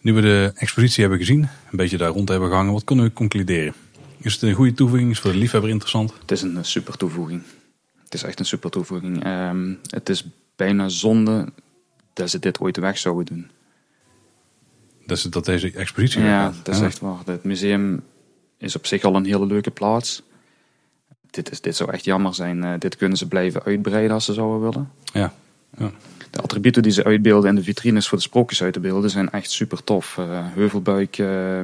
Nu 0.00 0.12
we 0.12 0.20
de 0.20 0.52
expositie 0.54 1.00
hebben 1.00 1.18
gezien, 1.18 1.40
een 1.40 1.76
beetje 1.76 1.96
daar 1.96 2.10
rond 2.10 2.28
hebben 2.28 2.48
gehangen, 2.48 2.72
wat 2.72 2.84
kunnen 2.84 3.04
we 3.04 3.12
concluderen? 3.12 3.74
Is 4.24 4.32
het 4.32 4.42
een 4.42 4.54
goede 4.54 4.72
toevoeging? 4.72 5.10
Is 5.10 5.16
het 5.16 5.24
voor 5.24 5.34
de 5.34 5.38
liefhebber 5.38 5.70
interessant? 5.70 6.14
Het 6.20 6.30
is 6.30 6.42
een 6.42 6.56
eh, 6.56 6.62
super 6.62 6.96
toevoeging. 6.96 7.42
Het 8.04 8.14
is 8.14 8.22
echt 8.22 8.38
een 8.38 8.44
super 8.44 8.70
toevoeging. 8.70 9.24
Ehm, 9.24 9.74
het 9.86 10.08
is 10.08 10.26
bijna 10.56 10.88
zonde 10.88 11.48
dat 12.12 12.30
ze 12.30 12.38
dit 12.38 12.60
ooit 12.60 12.76
weg 12.76 12.98
zouden 12.98 13.24
doen. 13.24 13.50
Dat, 15.06 15.16
is, 15.16 15.22
dat 15.22 15.44
deze 15.44 15.72
expositie 15.72 16.22
Ja, 16.22 16.52
dat 16.62 16.74
is 16.74 16.80
echt 16.80 16.98
waar. 16.98 17.18
Het 17.24 17.44
museum 17.44 18.02
is 18.58 18.76
op 18.76 18.86
zich 18.86 19.02
al 19.02 19.16
een 19.16 19.24
hele 19.24 19.46
leuke 19.46 19.70
plaats. 19.70 20.22
Dit, 21.30 21.50
is, 21.50 21.60
dit 21.60 21.76
zou 21.76 21.92
echt 21.92 22.04
jammer 22.04 22.34
zijn. 22.34 22.64
Eh, 22.64 22.72
dit 22.78 22.96
kunnen 22.96 23.18
ze 23.18 23.28
blijven 23.28 23.62
uitbreiden 23.62 24.14
als 24.14 24.24
ze 24.24 24.32
zouden 24.32 24.70
willen. 24.70 24.90
Ja. 25.12 25.34
ja. 25.78 25.90
De 26.30 26.40
attributen 26.40 26.82
die 26.82 26.92
ze 26.92 27.04
uitbeelden 27.04 27.48
en 27.48 27.54
de 27.54 27.62
vitrines 27.62 28.08
voor 28.08 28.18
de 28.18 28.24
sprookjes 28.24 28.62
uit 28.62 28.72
te 28.72 28.80
beelden 28.80 29.10
zijn 29.10 29.30
echt 29.30 29.50
super 29.50 29.84
tof. 29.84 30.18
Eh, 30.18 30.26
heuvelbuik, 30.54 31.18
eh, 31.18 31.60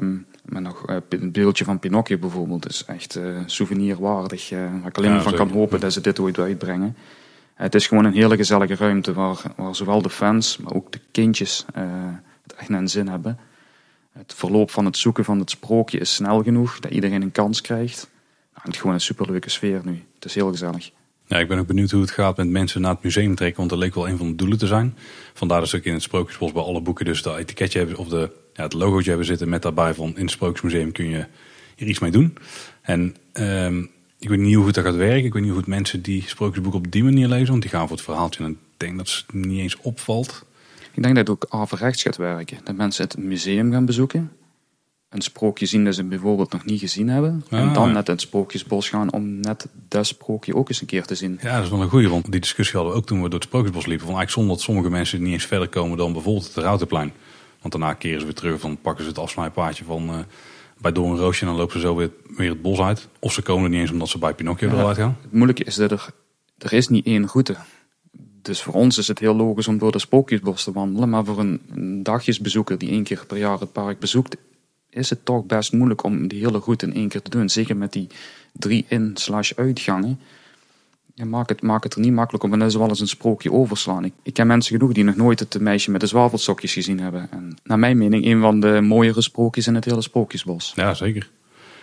met 0.48 0.62
nog 0.62 0.86
eh, 0.86 0.96
een 1.08 1.32
beeldje 1.32 1.64
van 1.64 1.78
Pinocchio 1.78 2.18
bijvoorbeeld, 2.18 2.68
is 2.68 2.84
echt 2.86 3.16
eh, 3.16 3.24
souvenirwaardig. 3.46 4.50
eh, 4.50 4.58
waar 4.58 4.86
ik 4.88 4.96
alleen 4.96 5.08
Ja, 5.08 5.14
maar 5.14 5.24
van 5.24 5.34
kan 5.34 5.50
hopen 5.50 5.80
dat 5.80 5.92
ze 5.92 6.00
dit 6.00 6.18
ooit 6.18 6.38
uitbrengen. 6.38 6.96
Eh, 7.54 7.62
het 7.64 7.74
is 7.74 7.86
gewoon 7.86 8.04
een 8.04 8.12
hele 8.12 8.36
gezellige 8.36 8.74
ruimte 8.74 9.12
waar, 9.12 9.42
waar 9.56 9.74
zowel 9.74 10.02
de 10.02 10.10
fans, 10.10 10.56
maar 10.56 10.72
ook 10.74 10.92
de 10.92 11.00
kindjes 11.10 11.64
eh, 11.74 11.82
het 12.42 12.54
echt 12.54 12.68
naar 12.68 12.78
hun 12.78 12.88
zin 12.88 13.08
hebben. 13.08 13.38
Het 14.12 14.34
verloop 14.36 14.70
van 14.70 14.84
het 14.84 14.96
zoeken 14.96 15.24
van 15.24 15.38
het 15.38 15.50
sprookje 15.50 15.98
is 15.98 16.14
snel 16.14 16.42
genoeg 16.42 16.78
dat 16.80 16.90
iedereen 16.92 17.22
een 17.22 17.32
kans 17.32 17.60
krijgt. 17.60 18.08
Nou, 18.54 18.60
het 18.66 18.74
is 18.74 18.80
gewoon 18.80 18.94
een 18.94 19.00
superleuke 19.00 19.50
sfeer 19.50 19.80
nu. 19.84 20.04
Het 20.14 20.24
is 20.24 20.34
heel 20.34 20.50
gezellig. 20.50 20.90
Ja, 21.26 21.38
ik 21.38 21.48
ben 21.48 21.58
ook 21.58 21.66
benieuwd 21.66 21.90
hoe 21.90 22.00
het 22.00 22.10
gaat 22.10 22.36
met 22.36 22.48
mensen 22.48 22.80
naar 22.80 22.90
het 22.94 23.02
museum 23.02 23.34
trekken, 23.34 23.56
want 23.58 23.70
dat 23.70 23.78
leek 23.78 23.94
wel 23.94 24.08
een 24.08 24.16
van 24.16 24.26
de 24.28 24.34
doelen 24.34 24.58
te 24.58 24.66
zijn. 24.66 24.96
Vandaar 25.34 25.60
dat 25.60 25.68
ze 25.68 25.76
ook 25.76 25.82
in 25.82 25.92
het 25.92 26.02
Sprookjesbos 26.02 26.52
bij 26.52 26.62
alle 26.62 26.80
boeken 26.80 27.04
dus 27.04 27.22
dat 27.22 27.36
etiketje 27.36 27.78
hebben, 27.78 27.96
of 27.96 28.08
de, 28.08 28.30
ja, 28.58 28.64
het 28.64 28.72
logootje 28.72 29.08
hebben 29.08 29.26
zitten 29.26 29.48
met 29.48 29.62
daarbij 29.62 29.94
van 29.94 30.08
in 30.16 30.22
het 30.22 30.30
Sprookjesmuseum 30.30 30.92
kun 30.92 31.08
je 31.08 31.26
hier 31.76 31.88
iets 31.88 31.98
mee 31.98 32.10
doen. 32.10 32.36
En 32.82 33.16
ehm, 33.32 33.82
ik 34.18 34.28
weet 34.28 34.38
niet 34.38 34.54
hoe 34.54 34.66
het 34.66 34.74
dat 34.74 34.84
gaat 34.84 34.94
werken. 34.96 35.24
Ik 35.24 35.32
weet 35.32 35.42
niet 35.42 35.50
hoe 35.50 35.60
het 35.60 35.68
mensen 35.68 36.02
die 36.02 36.22
Sprookjesboeken 36.26 36.80
op 36.80 36.90
die 36.92 37.04
manier 37.04 37.28
lezen, 37.28 37.48
want 37.48 37.62
die 37.62 37.70
gaan 37.70 37.88
voor 37.88 37.96
het 37.96 38.04
verhaaltje 38.04 38.44
en 38.44 38.50
ik 38.50 38.56
denk 38.76 38.96
dat 38.96 39.24
het 39.26 39.34
niet 39.34 39.60
eens 39.60 39.76
opvalt. 39.80 40.44
Ik 40.92 41.02
denk 41.02 41.16
dat 41.16 41.28
het 41.28 41.30
ook 41.30 41.46
averechts 41.60 42.02
gaat 42.02 42.16
werken. 42.16 42.58
Dat 42.64 42.76
mensen 42.76 43.04
het 43.04 43.18
museum 43.18 43.72
gaan 43.72 43.84
bezoeken. 43.86 44.32
Een 45.08 45.20
sprookje 45.22 45.66
zien 45.66 45.84
dat 45.84 45.94
ze 45.94 46.04
bijvoorbeeld 46.04 46.52
nog 46.52 46.64
niet 46.64 46.80
gezien 46.80 47.08
hebben. 47.08 47.44
en 47.50 47.68
Ah. 47.68 47.74
dan 47.74 47.92
net 47.92 48.06
het 48.06 48.20
sprookjesbos 48.20 48.88
gaan 48.88 49.12
om 49.12 49.40
net 49.40 49.68
dat 49.88 50.06
sprookje 50.06 50.54
ook 50.54 50.68
eens 50.68 50.80
een 50.80 50.86
keer 50.86 51.04
te 51.04 51.14
zien. 51.14 51.38
Ja, 51.42 51.54
dat 51.54 51.64
is 51.64 51.70
wel 51.70 51.82
een 51.82 51.88
goeie, 51.88 52.08
want 52.08 52.30
die 52.30 52.40
discussie 52.40 52.76
hadden 52.76 52.92
we 52.94 53.00
ook 53.00 53.06
toen 53.06 53.22
we 53.22 53.28
door 53.28 53.38
het 53.38 53.48
Sprookjesbos 53.48 53.86
liepen. 53.86 54.06
Van 54.06 54.16
eigenlijk 54.16 54.38
zonde 54.38 54.50
dat 54.50 54.60
sommige 54.60 54.90
mensen 54.90 55.22
niet 55.22 55.32
eens 55.32 55.46
verder 55.46 55.68
komen 55.68 55.96
dan 55.98 56.12
bijvoorbeeld 56.12 56.46
het 56.54 56.64
Routenplein. 56.64 57.12
Want 57.60 57.72
daarna 57.72 57.94
keren 57.94 58.18
ze 58.20 58.24
weer 58.26 58.34
terug, 58.34 58.60
van 58.60 58.78
pakken 58.80 59.04
ze 59.04 59.10
het 59.10 59.18
afsnijpaadje 59.18 59.84
van 59.84 60.08
eh, 60.08 60.18
bij 60.80 60.92
Doornroosje 60.92 61.40
en 61.40 61.46
dan 61.46 61.56
lopen 61.56 61.72
ze 61.72 61.86
zo 61.86 61.96
weer, 61.96 62.10
weer 62.36 62.50
het 62.50 62.62
bos 62.62 62.78
uit. 62.78 63.08
Of 63.18 63.32
ze 63.32 63.42
komen 63.42 63.64
er 63.64 63.70
niet 63.70 63.80
eens 63.80 63.90
omdat 63.90 64.08
ze 64.08 64.18
bij 64.18 64.34
Pinocchio 64.34 64.68
Ja. 64.68 64.74
eruit 64.74 64.96
gaan. 64.96 65.16
Het 65.22 65.32
moeilijke 65.32 65.64
is 65.64 65.74
dat 65.74 65.90
er, 65.90 66.08
er 66.58 66.72
is 66.72 66.88
niet 66.88 67.06
één 67.06 67.26
route. 67.26 67.56
Dus 68.42 68.62
voor 68.62 68.74
ons 68.74 68.98
is 68.98 69.08
het 69.08 69.18
heel 69.18 69.34
logisch 69.34 69.68
om 69.68 69.78
door 69.78 69.92
de 69.92 69.98
sprookjesbos 69.98 70.64
te 70.64 70.72
wandelen. 70.72 71.08
Maar 71.08 71.24
voor 71.24 71.38
een, 71.38 71.60
een 71.74 72.02
dagjesbezoeker 72.02 72.78
die 72.78 72.90
één 72.90 73.02
keer 73.02 73.24
per 73.26 73.36
jaar 73.36 73.58
het 73.58 73.72
park 73.72 73.98
bezoekt, 73.98 74.36
is 74.90 75.10
het 75.10 75.24
toch 75.24 75.44
best 75.44 75.72
moeilijk 75.72 76.02
om 76.02 76.28
die 76.28 76.38
hele 76.44 76.58
route 76.58 76.86
in 76.86 76.94
één 76.94 77.08
keer 77.08 77.22
te 77.22 77.30
doen. 77.30 77.48
Zeker 77.48 77.76
met 77.76 77.92
die 77.92 78.06
drie 78.52 78.84
in-slash 78.88 79.52
uitgangen. 79.56 80.20
Ja, 81.18 81.24
maak, 81.24 81.48
het, 81.48 81.62
maak 81.62 81.82
het 81.82 81.94
er 81.94 82.00
niet 82.00 82.12
makkelijk 82.12 82.44
om 82.44 82.52
en 82.52 82.58
dat 82.58 82.68
is 82.68 82.74
wel 82.74 82.88
eens 82.88 83.00
een 83.00 83.08
sprookje 83.08 83.52
overslaan. 83.52 84.04
Ik, 84.04 84.12
ik 84.22 84.32
ken 84.34 84.46
mensen 84.46 84.76
genoeg 84.78 84.92
die 84.92 85.04
nog 85.04 85.16
nooit 85.16 85.38
het 85.38 85.60
meisje 85.60 85.90
met 85.90 86.00
de 86.00 86.06
zwavelsokjes 86.06 86.72
gezien 86.72 87.00
hebben. 87.00 87.28
En 87.30 87.56
naar 87.64 87.78
mijn 87.78 87.98
mening 87.98 88.24
een 88.26 88.40
van 88.40 88.60
de 88.60 88.80
mooiere 88.80 89.22
sprookjes 89.22 89.66
in 89.66 89.74
het 89.74 89.84
hele 89.84 90.02
sprookjesbos. 90.02 90.72
Ja, 90.76 90.94
zeker. 90.94 91.30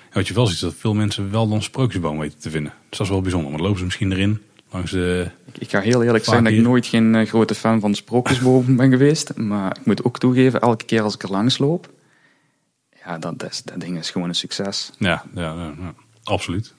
En 0.10 0.14
wat 0.22 0.28
je 0.28 0.34
wel 0.34 0.46
ziet, 0.46 0.56
is 0.56 0.62
dat 0.62 0.74
veel 0.76 0.94
mensen 0.94 1.32
wel 1.32 1.48
dan 1.48 1.62
sprookjesboom 1.62 2.20
weten 2.20 2.40
te 2.40 2.50
vinden. 2.50 2.74
Dus 2.90 2.98
dat 2.98 3.08
is 3.08 3.14
wel 3.14 3.22
bijzonder. 3.22 3.52
Maar 3.52 3.60
lopen 3.62 3.78
ze 3.78 3.84
misschien 3.84 4.12
erin, 4.12 4.42
langs 4.72 4.92
de... 4.92 5.30
Ik- 5.46 5.58
Ik 5.58 5.70
ga 5.70 5.80
heel 5.80 6.04
eerlijk 6.04 6.24
zeggen 6.26 6.44
dat 6.44 6.54
ik 6.54 6.60
nooit 6.62 6.86
geen 6.86 7.16
eh, 7.16 7.28
grote 7.28 7.56
fan 7.56 7.80
van 7.80 7.92
de 7.92 7.98
sprookjesboom 7.98 8.76
ben 8.78 8.90
geweest. 8.92 9.36
Maar 9.36 9.78
ik 9.80 9.86
moet 9.86 10.04
ook 10.04 10.20
toegeven, 10.20 10.62
elke 10.62 10.86
keer 10.86 11.02
als 11.02 11.14
ik 11.16 11.24
er 11.24 11.30
langs 11.32 11.58
loop, 11.58 11.90
ja, 13.06 13.18
dat, 13.18 13.44
is, 13.50 13.64
dat 13.64 13.80
ding 13.80 13.98
is 13.98 14.10
gewoon 14.12 14.28
een 14.30 14.36
succes. 14.36 14.92
Ja, 15.00 15.24
ja, 15.36 15.42
ja, 15.54 15.74
ja, 15.80 15.94
absoluut. 16.24 16.74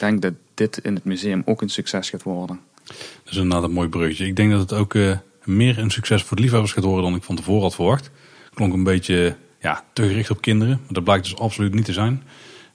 Ik 0.00 0.06
denk 0.06 0.22
dat 0.22 0.34
dit 0.54 0.78
in 0.78 0.94
het 0.94 1.04
museum 1.04 1.42
ook 1.44 1.62
een 1.62 1.68
succes 1.68 2.10
gaat 2.10 2.22
worden. 2.22 2.60
Dat 2.84 3.32
is 3.32 3.36
inderdaad 3.36 3.62
een 3.62 3.72
mooi 3.72 3.88
bruggetje. 3.88 4.26
Ik 4.26 4.36
denk 4.36 4.50
dat 4.50 4.60
het 4.60 4.72
ook 4.72 4.94
eh, 4.94 5.18
meer 5.44 5.78
een 5.78 5.90
succes 5.90 6.22
voor 6.22 6.36
de 6.36 6.42
liefhebbers 6.42 6.72
gaat 6.72 6.84
worden 6.84 7.04
dan 7.04 7.14
ik 7.14 7.22
van 7.22 7.36
tevoren 7.36 7.62
had 7.62 7.74
verwacht. 7.74 8.10
Klonk 8.54 8.72
een 8.72 8.84
beetje 8.84 9.36
ja, 9.60 9.84
te 9.92 10.02
gericht 10.02 10.30
op 10.30 10.40
kinderen. 10.40 10.80
Maar 10.84 10.92
dat 10.92 11.04
blijkt 11.04 11.24
dus 11.24 11.36
absoluut 11.36 11.74
niet 11.74 11.84
te 11.84 11.92
zijn. 11.92 12.22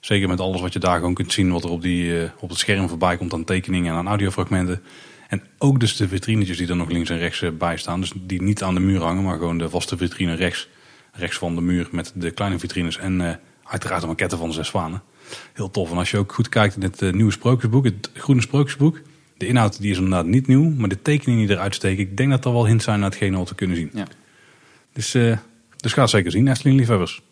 Zeker 0.00 0.28
met 0.28 0.40
alles 0.40 0.60
wat 0.60 0.72
je 0.72 0.78
daar 0.78 0.98
gewoon 0.98 1.14
kunt 1.14 1.32
zien. 1.32 1.52
Wat 1.52 1.64
er 1.64 1.70
op, 1.70 1.82
die, 1.82 2.20
eh, 2.20 2.30
op 2.40 2.48
het 2.48 2.58
scherm 2.58 2.88
voorbij 2.88 3.16
komt 3.16 3.32
aan 3.32 3.44
tekeningen 3.44 3.92
en 3.92 3.98
aan 3.98 4.08
audiofragmenten. 4.08 4.82
En 5.28 5.42
ook 5.58 5.80
dus 5.80 5.96
de 5.96 6.08
vitrinetjes 6.08 6.56
die 6.56 6.68
er 6.68 6.76
nog 6.76 6.90
links 6.90 7.10
en 7.10 7.18
rechts 7.18 7.42
eh, 7.42 7.50
bij 7.50 7.76
staan. 7.76 8.00
Dus 8.00 8.12
die 8.14 8.42
niet 8.42 8.62
aan 8.62 8.74
de 8.74 8.80
muur 8.80 9.02
hangen, 9.02 9.24
maar 9.24 9.38
gewoon 9.38 9.58
de 9.58 9.70
vaste 9.70 9.96
vitrine 9.96 10.34
rechts. 10.34 10.68
Rechts 11.12 11.38
van 11.38 11.54
de 11.54 11.60
muur 11.60 11.88
met 11.90 12.12
de 12.14 12.30
kleine 12.30 12.58
vitrines. 12.58 12.98
En 12.98 13.40
uiteraard 13.68 14.00
de 14.00 14.06
maquette 14.06 14.36
van 14.36 14.48
de 14.48 14.54
zes 14.54 14.68
zwanen. 14.68 15.02
Heel 15.52 15.70
tof. 15.70 15.90
En 15.90 15.96
als 15.96 16.10
je 16.10 16.18
ook 16.18 16.32
goed 16.32 16.48
kijkt 16.48 16.76
in 16.76 16.82
het 16.82 17.02
eh, 17.02 17.12
nieuwe 17.12 17.32
sprookjesboek, 17.32 17.84
het 17.84 18.10
groene 18.14 18.40
sprookjesboek. 18.40 19.00
De 19.36 19.46
inhoud 19.46 19.80
die 19.80 19.90
is 19.90 19.96
inderdaad 19.96 20.26
niet 20.26 20.46
nieuw, 20.46 20.70
maar 20.70 20.88
de 20.88 21.02
tekeningen 21.02 21.46
die 21.46 21.56
eruit 21.56 21.74
steken, 21.74 22.02
ik 22.02 22.16
denk 22.16 22.30
dat 22.30 22.44
er 22.44 22.52
wel 22.52 22.66
hints 22.66 22.84
zijn 22.84 23.00
naar 23.00 23.10
hetgene 23.10 23.36
wat 23.36 23.48
we 23.48 23.54
kunnen 23.54 23.76
zien. 23.76 23.90
Ja. 23.94 24.06
Dus, 24.92 25.14
eh 25.14 25.38
dus 25.76 25.92
ga 25.92 26.00
het 26.00 26.10
zeker 26.10 26.30
zien, 26.30 26.48
Efteling 26.48 26.78
liefhebbers. 26.78 27.22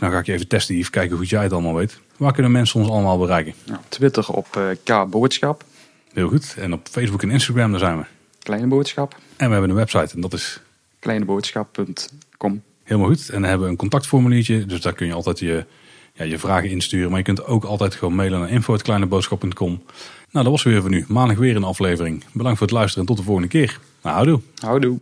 Nou 0.00 0.12
ga 0.12 0.18
ik 0.18 0.26
je 0.26 0.32
even 0.32 0.48
testen, 0.48 0.74
Yves, 0.74 0.90
kijken 0.90 1.10
hoe 1.10 1.18
goed 1.18 1.28
jij 1.28 1.42
het 1.42 1.52
allemaal 1.52 1.74
weet. 1.74 2.00
Waar 2.16 2.32
kunnen 2.32 2.52
mensen 2.52 2.80
ons 2.80 2.88
allemaal 2.88 3.18
bereiken? 3.18 3.54
Ja, 3.64 3.80
Twitter 3.88 4.28
op 4.28 4.56
eh 4.56 4.68
K-boodschap, 4.84 5.64
Heel 6.12 6.28
goed. 6.28 6.54
En 6.58 6.72
op 6.72 6.88
Facebook 6.90 7.22
en 7.22 7.30
Instagram, 7.30 7.70
daar 7.70 7.80
zijn 7.80 7.98
we. 7.98 8.04
kleine 8.38 8.66
boodschap, 8.66 9.14
En 9.36 9.46
we 9.46 9.52
hebben 9.52 9.70
een 9.70 9.76
website 9.76 10.14
en 10.14 10.20
dat 10.20 10.32
is 10.32 10.60
kleineboodschap.com. 10.98 12.62
helemaal 12.86 13.08
goed. 13.08 13.28
En 13.28 13.40
dan 13.40 13.50
hebben 13.50 13.68
een 13.68 13.76
contactformuliertje, 13.76 14.66
dus 14.66 14.80
daar 14.80 14.92
kun 14.92 15.06
je 15.06 15.12
altijd 15.12 15.38
je, 15.38 15.66
ja, 16.12 16.24
je 16.24 16.38
vragen 16.38 16.70
insturen. 16.70 17.08
Maar 17.08 17.18
je 17.18 17.24
kunt 17.24 17.44
ook 17.44 17.64
altijd 17.64 17.94
gewoon 17.94 18.14
mailen 18.14 18.40
naar 18.40 18.50
info.kleineboodschap.com. 18.50 19.82
Nou, 20.30 20.44
dat 20.44 20.54
was 20.54 20.62
weer 20.62 20.80
voor 20.80 20.90
nu. 20.90 21.04
Maandag 21.08 21.36
weer 21.36 21.56
een 21.56 21.64
aflevering. 21.64 22.24
Bedankt 22.32 22.58
voor 22.58 22.66
het 22.66 22.76
luisteren 22.76 23.00
en 23.00 23.08
tot 23.08 23.16
de 23.16 23.26
volgende 23.26 23.48
keer. 23.48 23.78
Nou, 24.02 24.14
houdoe. 24.14 24.40
Houdoe. 24.54 24.98